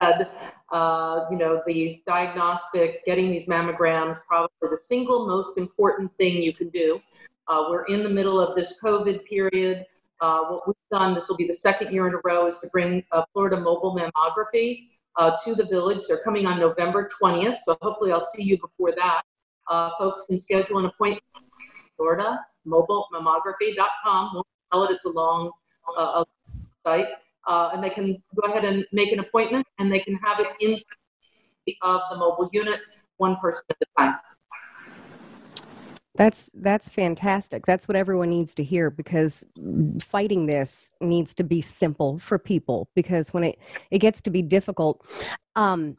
uh, 0.00 1.26
you 1.30 1.38
know, 1.38 1.62
these 1.66 2.00
diagnostic, 2.06 3.04
getting 3.06 3.30
these 3.30 3.46
mammograms, 3.46 4.18
probably 4.28 4.50
the 4.70 4.76
single 4.76 5.26
most 5.26 5.56
important 5.56 6.10
thing 6.18 6.42
you 6.42 6.52
can 6.52 6.68
do 6.68 7.00
uh, 7.48 7.64
we're 7.68 7.84
in 7.84 8.02
the 8.02 8.08
middle 8.08 8.40
of 8.40 8.54
this 8.56 8.78
COVID 8.82 9.24
period. 9.24 9.84
Uh, 10.20 10.42
what 10.42 10.66
we've 10.66 10.74
done, 10.90 11.14
this 11.14 11.28
will 11.28 11.36
be 11.36 11.46
the 11.46 11.54
second 11.54 11.92
year 11.92 12.06
in 12.06 12.14
a 12.14 12.18
row, 12.24 12.46
is 12.46 12.58
to 12.60 12.68
bring 12.68 13.02
Florida 13.32 13.58
mobile 13.58 13.96
mammography 13.96 14.88
uh, 15.16 15.36
to 15.44 15.54
the 15.54 15.64
village. 15.64 16.02
They're 16.06 16.22
coming 16.22 16.46
on 16.46 16.60
November 16.60 17.10
20th, 17.20 17.58
so 17.62 17.76
hopefully 17.82 18.12
I'll 18.12 18.20
see 18.20 18.42
you 18.42 18.58
before 18.58 18.92
that. 18.96 19.22
Uh, 19.68 19.90
folks 19.98 20.26
can 20.28 20.38
schedule 20.38 20.78
an 20.78 20.86
appointment. 20.86 21.24
Florida 21.96 22.40
mobile 22.64 23.06
mammography.com. 23.12 24.34
Won't 24.34 24.46
tell 24.72 24.84
it 24.84 24.92
it's 24.92 25.04
a 25.04 25.10
long 25.10 25.50
uh, 25.96 26.24
site, 26.86 27.08
and 27.48 27.82
they 27.82 27.90
can 27.90 28.22
go 28.40 28.48
ahead 28.48 28.64
and 28.64 28.86
make 28.92 29.12
an 29.12 29.18
appointment, 29.18 29.66
and 29.78 29.92
they 29.92 30.00
can 30.00 30.14
have 30.16 30.38
it 30.40 30.48
inside 30.60 30.84
of 31.82 32.00
the 32.10 32.16
mobile 32.16 32.48
unit, 32.52 32.80
one 33.16 33.36
person 33.36 33.64
at 33.70 33.76
a 33.80 34.00
time. 34.00 34.18
That's 36.14 36.50
that's 36.54 36.90
fantastic. 36.90 37.64
That's 37.64 37.88
what 37.88 37.96
everyone 37.96 38.28
needs 38.28 38.54
to 38.56 38.64
hear 38.64 38.90
because 38.90 39.44
fighting 40.02 40.46
this 40.46 40.92
needs 41.00 41.34
to 41.36 41.44
be 41.44 41.62
simple 41.62 42.18
for 42.18 42.38
people 42.38 42.88
because 42.94 43.32
when 43.32 43.44
it 43.44 43.58
it 43.90 43.98
gets 43.98 44.20
to 44.22 44.30
be 44.30 44.42
difficult 44.42 45.04
um 45.56 45.96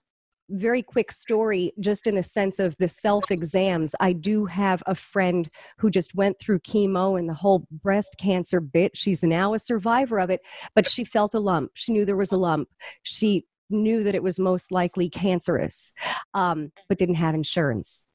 very 0.49 0.84
quick 0.84 1.12
story 1.12 1.71
just 1.80 2.06
in 2.06 2.15
the 2.15 2.21
sense 2.21 2.60
of 2.60 2.76
the 2.78 2.88
self 2.88 3.32
exams 3.32 3.95
i 4.02 4.12
do 4.12 4.45
have 4.45 4.84
a 4.86 4.93
friend 4.93 5.49
who 5.78 5.89
just 5.89 6.13
went 6.13 6.38
through 6.38 6.60
chemo 6.60 7.17
and 7.17 7.30
the 7.30 7.34
whole 7.34 7.65
breast 7.71 8.15
cancer 8.19 8.60
bit. 8.60 8.95
She's 8.95 9.23
now 9.23 9.54
a 9.54 9.60
survivor 9.60 10.19
of 10.19 10.30
it 10.30 10.41
but 10.76 10.88
she 10.88 11.06
felt 11.06 11.34
a 11.34 11.39
lump. 11.39 11.71
She 11.73 11.91
knew 11.93 12.06
there 12.06 12.17
was 12.17 12.34
a 12.34 12.39
lump. 12.39 12.67
She 13.04 13.45
knew 13.69 14.04
that 14.04 14.15
it 14.15 14.21
was 14.21 14.38
most 14.38 14.71
likely 14.71 15.10
cancerous 15.10 15.93
um, 16.34 16.71
but 16.88 16.97
didn't 16.99 17.15
have 17.15 17.34
insurance 17.34 18.06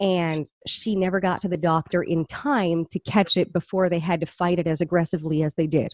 and 0.00 0.48
she 0.66 0.94
never 0.94 1.20
got 1.20 1.40
to 1.42 1.48
the 1.48 1.56
doctor 1.56 2.02
in 2.02 2.24
time 2.26 2.86
to 2.90 2.98
catch 3.00 3.36
it 3.36 3.52
before 3.52 3.88
they 3.88 3.98
had 3.98 4.20
to 4.20 4.26
fight 4.26 4.58
it 4.58 4.66
as 4.66 4.80
aggressively 4.80 5.42
as 5.42 5.54
they 5.54 5.66
did. 5.66 5.92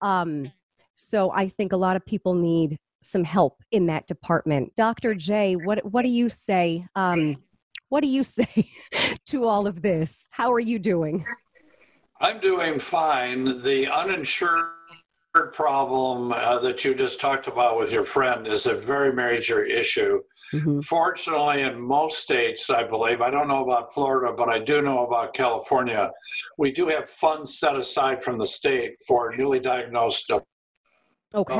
Um, 0.00 0.50
so 0.94 1.32
I 1.32 1.48
think 1.48 1.72
a 1.72 1.76
lot 1.76 1.96
of 1.96 2.04
people 2.04 2.34
need 2.34 2.78
some 3.00 3.24
help 3.24 3.62
in 3.72 3.86
that 3.86 4.06
department. 4.06 4.74
Dr. 4.76 5.14
J, 5.14 5.56
what 5.56 5.84
what 5.84 6.02
do 6.02 6.08
you 6.08 6.28
say? 6.28 6.86
Um, 6.94 7.36
what 7.88 8.00
do 8.00 8.08
you 8.08 8.24
say 8.38 8.70
to 9.26 9.44
all 9.44 9.66
of 9.66 9.82
this? 9.82 10.26
How 10.30 10.52
are 10.52 10.60
you 10.60 10.78
doing? 10.78 11.24
I'm 12.20 12.38
doing 12.38 12.78
fine. 12.78 13.62
The 13.62 13.88
uninsured 13.88 14.66
problem 15.52 16.32
uh, 16.32 16.58
that 16.60 16.84
you 16.84 16.94
just 16.94 17.20
talked 17.20 17.48
about 17.48 17.78
with 17.78 17.90
your 17.90 18.04
friend 18.04 18.46
is 18.46 18.66
a 18.66 18.74
very 18.74 19.12
major 19.12 19.64
issue. 19.64 20.20
Mm-hmm. 20.52 20.80
Fortunately, 20.80 21.62
in 21.62 21.80
most 21.80 22.18
states, 22.18 22.68
I 22.68 22.84
believe, 22.84 23.20
I 23.22 23.30
don't 23.30 23.48
know 23.48 23.64
about 23.64 23.94
Florida, 23.94 24.34
but 24.36 24.48
I 24.50 24.58
do 24.58 24.82
know 24.82 25.06
about 25.06 25.32
California, 25.32 26.10
we 26.58 26.70
do 26.70 26.88
have 26.88 27.08
funds 27.08 27.58
set 27.58 27.74
aside 27.74 28.22
from 28.22 28.38
the 28.38 28.46
state 28.46 28.96
for 29.06 29.34
newly 29.34 29.60
diagnosed. 29.60 30.30
Okay. 31.34 31.54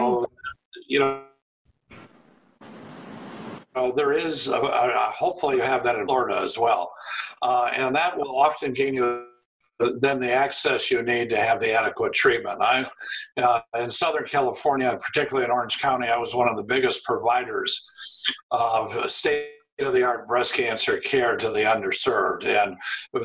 You 0.88 0.98
know, 0.98 1.22
there 3.96 4.12
is, 4.12 4.48
a, 4.48 4.61
a, 4.61 5.11
hopefully, 5.16 5.57
you 5.57 5.62
have 5.62 5.83
that 5.85 5.96
in 5.96 6.07
Florida 6.07 6.40
as 6.40 6.59
well. 6.59 6.92
Uh, 7.40 7.70
and 7.74 7.94
that 7.96 8.18
will 8.18 8.38
often 8.38 8.74
gain 8.74 8.92
you 8.92 9.26
then 10.01 10.21
the 10.21 10.33
access 10.33 10.90
you 10.90 11.03
need 11.03 11.31
to 11.31 11.37
have 11.37 11.61
the 11.61 11.73
adequate 11.73 12.12
treatment. 12.12 12.61
I, 12.61 12.87
uh, 13.37 13.61
in 13.79 13.90
Southern 13.90 14.25
California, 14.25 14.99
particularly 15.01 15.45
in 15.45 15.51
Orange 15.51 15.81
County, 15.81 16.09
I 16.09 16.18
was 16.18 16.35
one 16.35 16.49
of 16.49 16.57
the 16.57 16.62
biggest 16.62 17.05
providers 17.05 17.90
of 18.51 19.11
state 19.11 19.49
of 19.81 19.92
the 19.92 20.05
art 20.05 20.29
breast 20.29 20.55
cancer 20.55 20.99
care 20.99 21.37
to 21.37 21.51
the 21.51 21.61
underserved. 21.61 22.45
And 22.45 22.77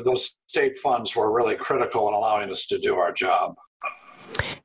those 0.04 0.36
state 0.46 0.78
funds 0.78 1.14
were 1.14 1.32
really 1.32 1.54
critical 1.54 2.08
in 2.08 2.14
allowing 2.14 2.50
us 2.50 2.66
to 2.66 2.78
do 2.78 2.96
our 2.96 3.12
job. 3.12 3.54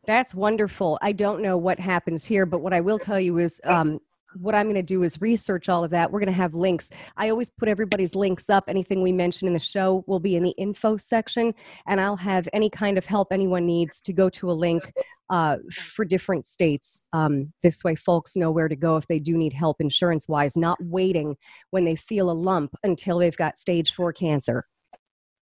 That's 0.05 0.33
wonderful. 0.33 0.97
I 1.01 1.11
don't 1.11 1.41
know 1.41 1.57
what 1.57 1.79
happens 1.79 2.25
here, 2.25 2.45
but 2.45 2.59
what 2.59 2.73
I 2.73 2.81
will 2.81 2.99
tell 2.99 3.19
you 3.19 3.37
is 3.37 3.61
um, 3.63 3.99
what 4.35 4.55
I'm 4.55 4.65
going 4.65 4.75
to 4.75 4.83
do 4.83 5.03
is 5.03 5.21
research 5.21 5.69
all 5.69 5.83
of 5.83 5.91
that. 5.91 6.11
We're 6.11 6.19
going 6.19 6.27
to 6.27 6.33
have 6.33 6.53
links. 6.53 6.89
I 7.17 7.29
always 7.29 7.49
put 7.49 7.69
everybody's 7.69 8.15
links 8.15 8.49
up. 8.49 8.65
Anything 8.67 9.01
we 9.01 9.11
mention 9.11 9.47
in 9.47 9.53
the 9.53 9.59
show 9.59 10.03
will 10.07 10.19
be 10.19 10.35
in 10.35 10.43
the 10.43 10.51
info 10.51 10.97
section, 10.97 11.53
and 11.87 11.99
I'll 11.99 12.15
have 12.15 12.47
any 12.53 12.69
kind 12.69 12.97
of 12.97 13.05
help 13.05 13.29
anyone 13.31 13.65
needs 13.65 14.01
to 14.01 14.13
go 14.13 14.29
to 14.29 14.51
a 14.51 14.53
link 14.53 14.83
uh, 15.29 15.57
for 15.71 16.05
different 16.05 16.45
states. 16.45 17.03
Um, 17.13 17.53
this 17.61 17.83
way, 17.83 17.95
folks 17.95 18.35
know 18.35 18.51
where 18.51 18.67
to 18.67 18.75
go 18.75 18.97
if 18.97 19.07
they 19.07 19.19
do 19.19 19.37
need 19.37 19.53
help 19.53 19.81
insurance 19.81 20.27
wise, 20.27 20.57
not 20.57 20.77
waiting 20.83 21.35
when 21.71 21.85
they 21.85 21.95
feel 21.95 22.29
a 22.29 22.33
lump 22.33 22.75
until 22.83 23.19
they've 23.19 23.37
got 23.37 23.57
stage 23.57 23.93
four 23.93 24.13
cancer. 24.13 24.65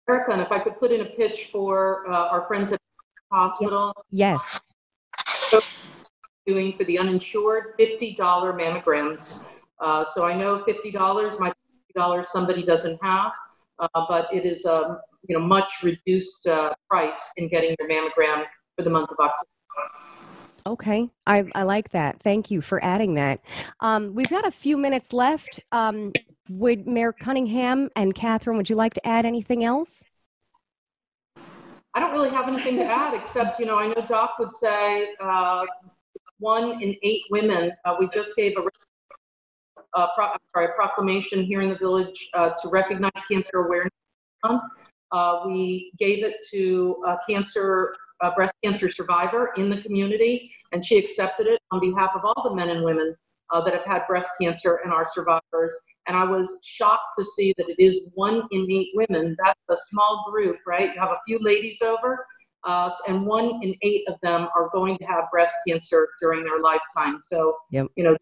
Erika, 0.08 0.32
and 0.32 0.40
if 0.40 0.50
I 0.50 0.58
could 0.58 0.78
put 0.78 0.90
in 0.90 1.02
a 1.02 1.04
pitch 1.04 1.50
for 1.52 2.10
uh, 2.10 2.28
our 2.28 2.46
friends 2.46 2.72
at 2.72 2.78
the 3.30 3.36
hospital. 3.36 3.92
Yes 4.10 4.60
doing 6.48 6.72
for 6.72 6.84
the 6.84 6.98
uninsured 6.98 7.78
$50 7.78 8.16
mammograms. 8.16 9.44
Uh, 9.80 10.04
so 10.04 10.24
I 10.24 10.34
know 10.34 10.64
$50 10.66 11.38
might 11.38 11.52
be 11.94 12.00
$50 12.00 12.26
somebody 12.26 12.64
doesn't 12.64 12.98
have, 13.02 13.32
uh, 13.78 13.88
but 14.08 14.26
it 14.32 14.44
is 14.44 14.64
a 14.64 14.74
um, 14.74 14.98
you 15.28 15.36
know 15.36 15.44
much 15.44 15.82
reduced 15.82 16.46
uh, 16.46 16.72
price 16.88 17.32
in 17.36 17.48
getting 17.48 17.74
your 17.78 17.88
mammogram 17.88 18.44
for 18.76 18.82
the 18.82 18.90
month 18.90 19.10
of 19.10 19.18
October. 19.20 19.50
Okay, 20.66 21.08
I, 21.26 21.44
I 21.54 21.62
like 21.62 21.90
that. 21.90 22.20
Thank 22.22 22.50
you 22.50 22.60
for 22.60 22.82
adding 22.84 23.14
that. 23.14 23.40
Um, 23.80 24.14
we've 24.14 24.28
got 24.28 24.46
a 24.46 24.50
few 24.50 24.76
minutes 24.76 25.12
left. 25.12 25.60
Um, 25.72 26.12
would 26.50 26.86
Mayor 26.86 27.12
Cunningham 27.12 27.90
and 27.96 28.14
Katherine, 28.14 28.56
would 28.56 28.70
you 28.70 28.76
like 28.76 28.94
to 28.94 29.06
add 29.06 29.26
anything 29.26 29.64
else? 29.64 30.04
I 31.94 32.00
don't 32.00 32.12
really 32.12 32.30
have 32.30 32.48
anything 32.48 32.76
to 32.76 32.84
add 32.84 33.14
except, 33.14 33.58
you 33.58 33.66
know, 33.66 33.78
I 33.78 33.88
know 33.88 34.06
Doc 34.06 34.34
would 34.38 34.52
say 34.52 35.14
uh, 35.20 35.64
one 36.38 36.82
in 36.82 36.94
eight 37.02 37.22
women. 37.30 37.72
Uh, 37.84 37.96
we 37.98 38.08
just 38.08 38.36
gave 38.36 38.56
a, 38.56 40.00
a, 40.00 40.08
pro, 40.14 40.28
sorry, 40.54 40.66
a 40.66 40.72
proclamation 40.76 41.42
here 41.44 41.62
in 41.62 41.68
the 41.68 41.76
village 41.76 42.28
uh, 42.34 42.50
to 42.62 42.68
recognize 42.68 43.10
Cancer 43.30 43.66
Awareness 43.66 43.92
Month. 44.44 44.62
Uh, 45.10 45.40
we 45.46 45.92
gave 45.98 46.22
it 46.22 46.36
to 46.50 47.02
a 47.06 47.16
cancer, 47.28 47.94
a 48.20 48.30
breast 48.32 48.52
cancer 48.62 48.88
survivor 48.88 49.50
in 49.56 49.70
the 49.70 49.80
community, 49.82 50.52
and 50.72 50.84
she 50.84 50.98
accepted 50.98 51.46
it 51.46 51.60
on 51.70 51.80
behalf 51.80 52.10
of 52.14 52.24
all 52.24 52.48
the 52.48 52.54
men 52.54 52.68
and 52.68 52.84
women 52.84 53.16
uh, 53.50 53.60
that 53.62 53.72
have 53.74 53.84
had 53.84 54.06
breast 54.06 54.28
cancer 54.40 54.80
and 54.84 54.92
are 54.92 55.06
survivors. 55.06 55.74
And 56.06 56.16
I 56.16 56.24
was 56.24 56.58
shocked 56.64 57.14
to 57.18 57.24
see 57.24 57.54
that 57.56 57.68
it 57.68 57.76
is 57.78 58.02
one 58.14 58.42
in 58.50 58.66
eight 58.70 58.90
women. 58.94 59.36
That's 59.44 59.60
a 59.70 59.76
small 59.76 60.26
group, 60.30 60.56
right? 60.66 60.94
You 60.94 61.00
have 61.00 61.10
a 61.10 61.20
few 61.26 61.38
ladies 61.40 61.80
over, 61.82 62.26
uh, 62.68 62.90
and 63.08 63.24
one 63.26 63.58
in 63.62 63.74
eight 63.82 64.06
of 64.08 64.16
them 64.22 64.48
are 64.54 64.68
going 64.72 64.98
to 64.98 65.04
have 65.04 65.24
breast 65.32 65.56
cancer 65.66 66.10
during 66.20 66.44
their 66.44 66.60
lifetime. 66.60 67.18
So, 67.20 67.56
yep. 67.72 67.86
you 67.96 68.04
know, 68.04 68.16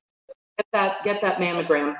get 0.56 0.66
that 0.72 1.04
get 1.04 1.20
that 1.20 1.38
mammogram. 1.38 1.96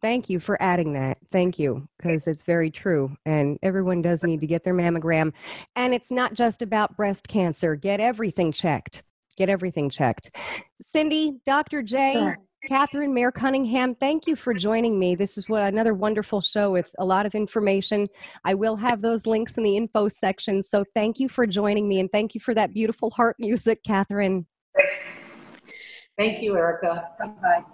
Thank 0.00 0.30
you 0.30 0.38
for 0.40 0.60
adding 0.62 0.94
that. 0.94 1.18
Thank 1.30 1.58
you, 1.58 1.86
because 1.98 2.26
it's 2.26 2.42
very 2.42 2.70
true. 2.70 3.14
And 3.26 3.58
everyone 3.62 4.00
does 4.00 4.24
need 4.24 4.40
to 4.40 4.46
get 4.46 4.64
their 4.64 4.72
mammogram. 4.72 5.32
And 5.76 5.92
it's 5.92 6.10
not 6.10 6.32
just 6.32 6.62
about 6.62 6.96
breast 6.96 7.28
cancer. 7.28 7.76
Get 7.76 8.00
everything 8.00 8.50
checked. 8.52 9.02
Get 9.36 9.50
everything 9.50 9.90
checked. 9.90 10.34
Cindy, 10.76 11.40
Dr. 11.44 11.82
J, 11.82 12.12
sure. 12.14 12.38
Katherine, 12.66 13.14
Mayor 13.14 13.32
Cunningham, 13.32 13.94
thank 13.94 14.26
you 14.26 14.36
for 14.36 14.52
joining 14.52 14.98
me. 14.98 15.14
This 15.14 15.38
is 15.38 15.48
what 15.48 15.62
another 15.62 15.94
wonderful 15.94 16.40
show 16.40 16.70
with 16.70 16.90
a 16.98 17.04
lot 17.04 17.24
of 17.24 17.34
information. 17.34 18.06
I 18.44 18.54
will 18.54 18.76
have 18.76 19.00
those 19.00 19.26
links 19.26 19.56
in 19.56 19.62
the 19.62 19.76
info 19.76 20.08
section. 20.08 20.62
So 20.62 20.84
thank 20.94 21.18
you 21.18 21.28
for 21.28 21.46
joining 21.46 21.88
me 21.88 22.00
and 22.00 22.10
thank 22.12 22.34
you 22.34 22.40
for 22.40 22.54
that 22.54 22.74
beautiful 22.74 23.10
heart 23.10 23.36
music, 23.38 23.82
Katherine. 23.84 24.46
Thank 26.18 26.42
you, 26.42 26.56
Erika. 26.56 27.08
Bye. 27.18 27.64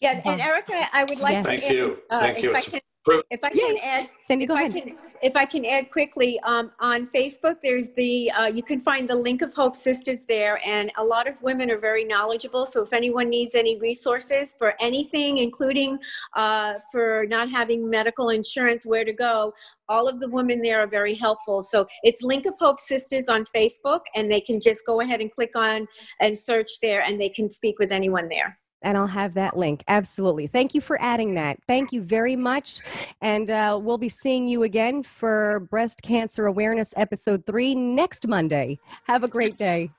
Yes, 0.00 0.20
and 0.24 0.40
Erika, 0.40 0.88
I 0.92 1.04
would 1.04 1.20
like 1.20 1.34
yes. 1.34 1.44
to. 1.44 1.50
Thank 1.58 1.72
you. 1.72 1.98
Uh, 2.08 2.20
Thank 2.20 2.42
you. 2.42 2.80
If 3.06 3.42
I 3.42 3.48
can 3.50 3.76
add, 3.82 4.10
Cindy, 4.20 4.44
go 4.44 4.54
ahead. 4.54 4.74
Can, 4.74 4.96
if 5.22 5.34
I 5.34 5.46
can 5.46 5.64
add 5.64 5.90
quickly, 5.90 6.38
um, 6.40 6.70
on 6.80 7.06
Facebook, 7.06 7.56
there's 7.62 7.90
the, 7.92 8.30
uh, 8.32 8.46
you 8.46 8.62
can 8.62 8.78
find 8.78 9.08
the 9.08 9.14
link 9.14 9.40
of 9.40 9.54
Hope 9.54 9.74
Sisters 9.74 10.24
there, 10.26 10.60
and 10.66 10.92
a 10.98 11.04
lot 11.04 11.26
of 11.26 11.40
women 11.42 11.70
are 11.70 11.78
very 11.78 12.04
knowledgeable. 12.04 12.66
So 12.66 12.82
if 12.82 12.92
anyone 12.92 13.30
needs 13.30 13.54
any 13.54 13.78
resources 13.78 14.54
for 14.58 14.74
anything, 14.80 15.38
including 15.38 15.98
uh, 16.36 16.74
for 16.92 17.24
not 17.28 17.50
having 17.50 17.88
medical 17.88 18.30
insurance, 18.30 18.84
where 18.84 19.04
to 19.04 19.12
go, 19.12 19.54
all 19.88 20.06
of 20.06 20.20
the 20.20 20.28
women 20.28 20.60
there 20.60 20.80
are 20.80 20.86
very 20.86 21.14
helpful. 21.14 21.62
So 21.62 21.86
it's 22.02 22.22
Link 22.22 22.44
of 22.44 22.58
Hope 22.58 22.78
Sisters 22.78 23.28
on 23.28 23.44
Facebook, 23.44 24.00
and 24.14 24.30
they 24.30 24.40
can 24.42 24.60
just 24.60 24.84
go 24.84 25.00
ahead 25.00 25.20
and 25.20 25.30
click 25.30 25.52
on 25.56 25.86
and 26.20 26.38
search 26.38 26.68
there, 26.82 27.02
and 27.02 27.18
they 27.18 27.30
can 27.30 27.50
speak 27.50 27.78
with 27.78 27.92
anyone 27.92 28.28
there 28.28 28.58
and 28.82 28.96
I'll 28.96 29.06
have 29.06 29.34
that 29.34 29.56
link. 29.56 29.82
Absolutely. 29.88 30.46
Thank 30.46 30.74
you 30.74 30.80
for 30.80 31.00
adding 31.00 31.34
that. 31.34 31.58
Thank 31.66 31.92
you 31.92 32.02
very 32.02 32.36
much. 32.36 32.80
And 33.20 33.50
uh, 33.50 33.78
we'll 33.80 33.98
be 33.98 34.08
seeing 34.08 34.48
you 34.48 34.62
again 34.62 35.02
for 35.02 35.60
Breast 35.70 36.02
Cancer 36.02 36.46
Awareness 36.46 36.94
Episode 36.96 37.44
3 37.46 37.74
next 37.74 38.26
Monday. 38.26 38.78
Have 39.04 39.24
a 39.24 39.28
great 39.28 39.56
day. 39.56 39.90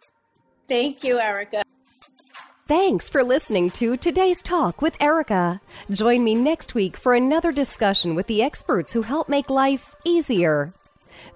Thank 0.68 1.04
you, 1.04 1.20
Erika. 1.20 1.64
Thanks 2.68 3.10
for 3.10 3.24
listening 3.24 3.70
to 3.72 3.98
today's 3.98 4.42
talk 4.42 4.82
with 4.82 4.96
Erika. 5.02 5.60
Join 5.90 6.24
me 6.24 6.36
next 6.36 6.74
week 6.74 6.96
for 6.96 7.14
another 7.14 7.52
discussion 7.52 8.16
with 8.16 8.28
the 8.28 8.42
experts 8.42 8.94
who 8.94 9.02
help 9.02 9.28
make 9.28 9.50
life 9.50 9.94
easier 10.06 10.74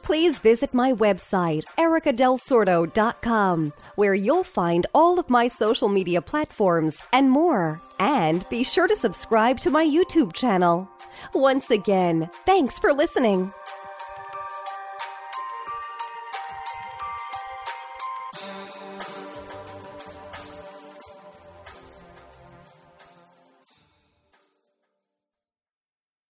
please 0.01 0.39
visit 0.39 0.73
my 0.73 0.93
website, 0.93 1.63
erikadelsordo.com, 1.77 3.73
where 3.95 4.13
you'll 4.13 4.43
find 4.43 4.87
all 4.93 5.19
of 5.19 5.29
my 5.29 5.47
social 5.47 5.89
media 5.89 6.21
platforms 6.21 7.01
and 7.13 7.29
more. 7.29 7.81
And 7.99 8.47
be 8.49 8.63
sure 8.63 8.87
to 8.87 8.95
subscribe 8.95 9.59
to 9.61 9.69
my 9.69 9.85
YouTube 9.85 10.33
channel. 10.33 10.89
Once 11.33 11.71
again, 11.71 12.29
thanks 12.45 12.77
for 12.77 12.93
listening. 12.93 13.53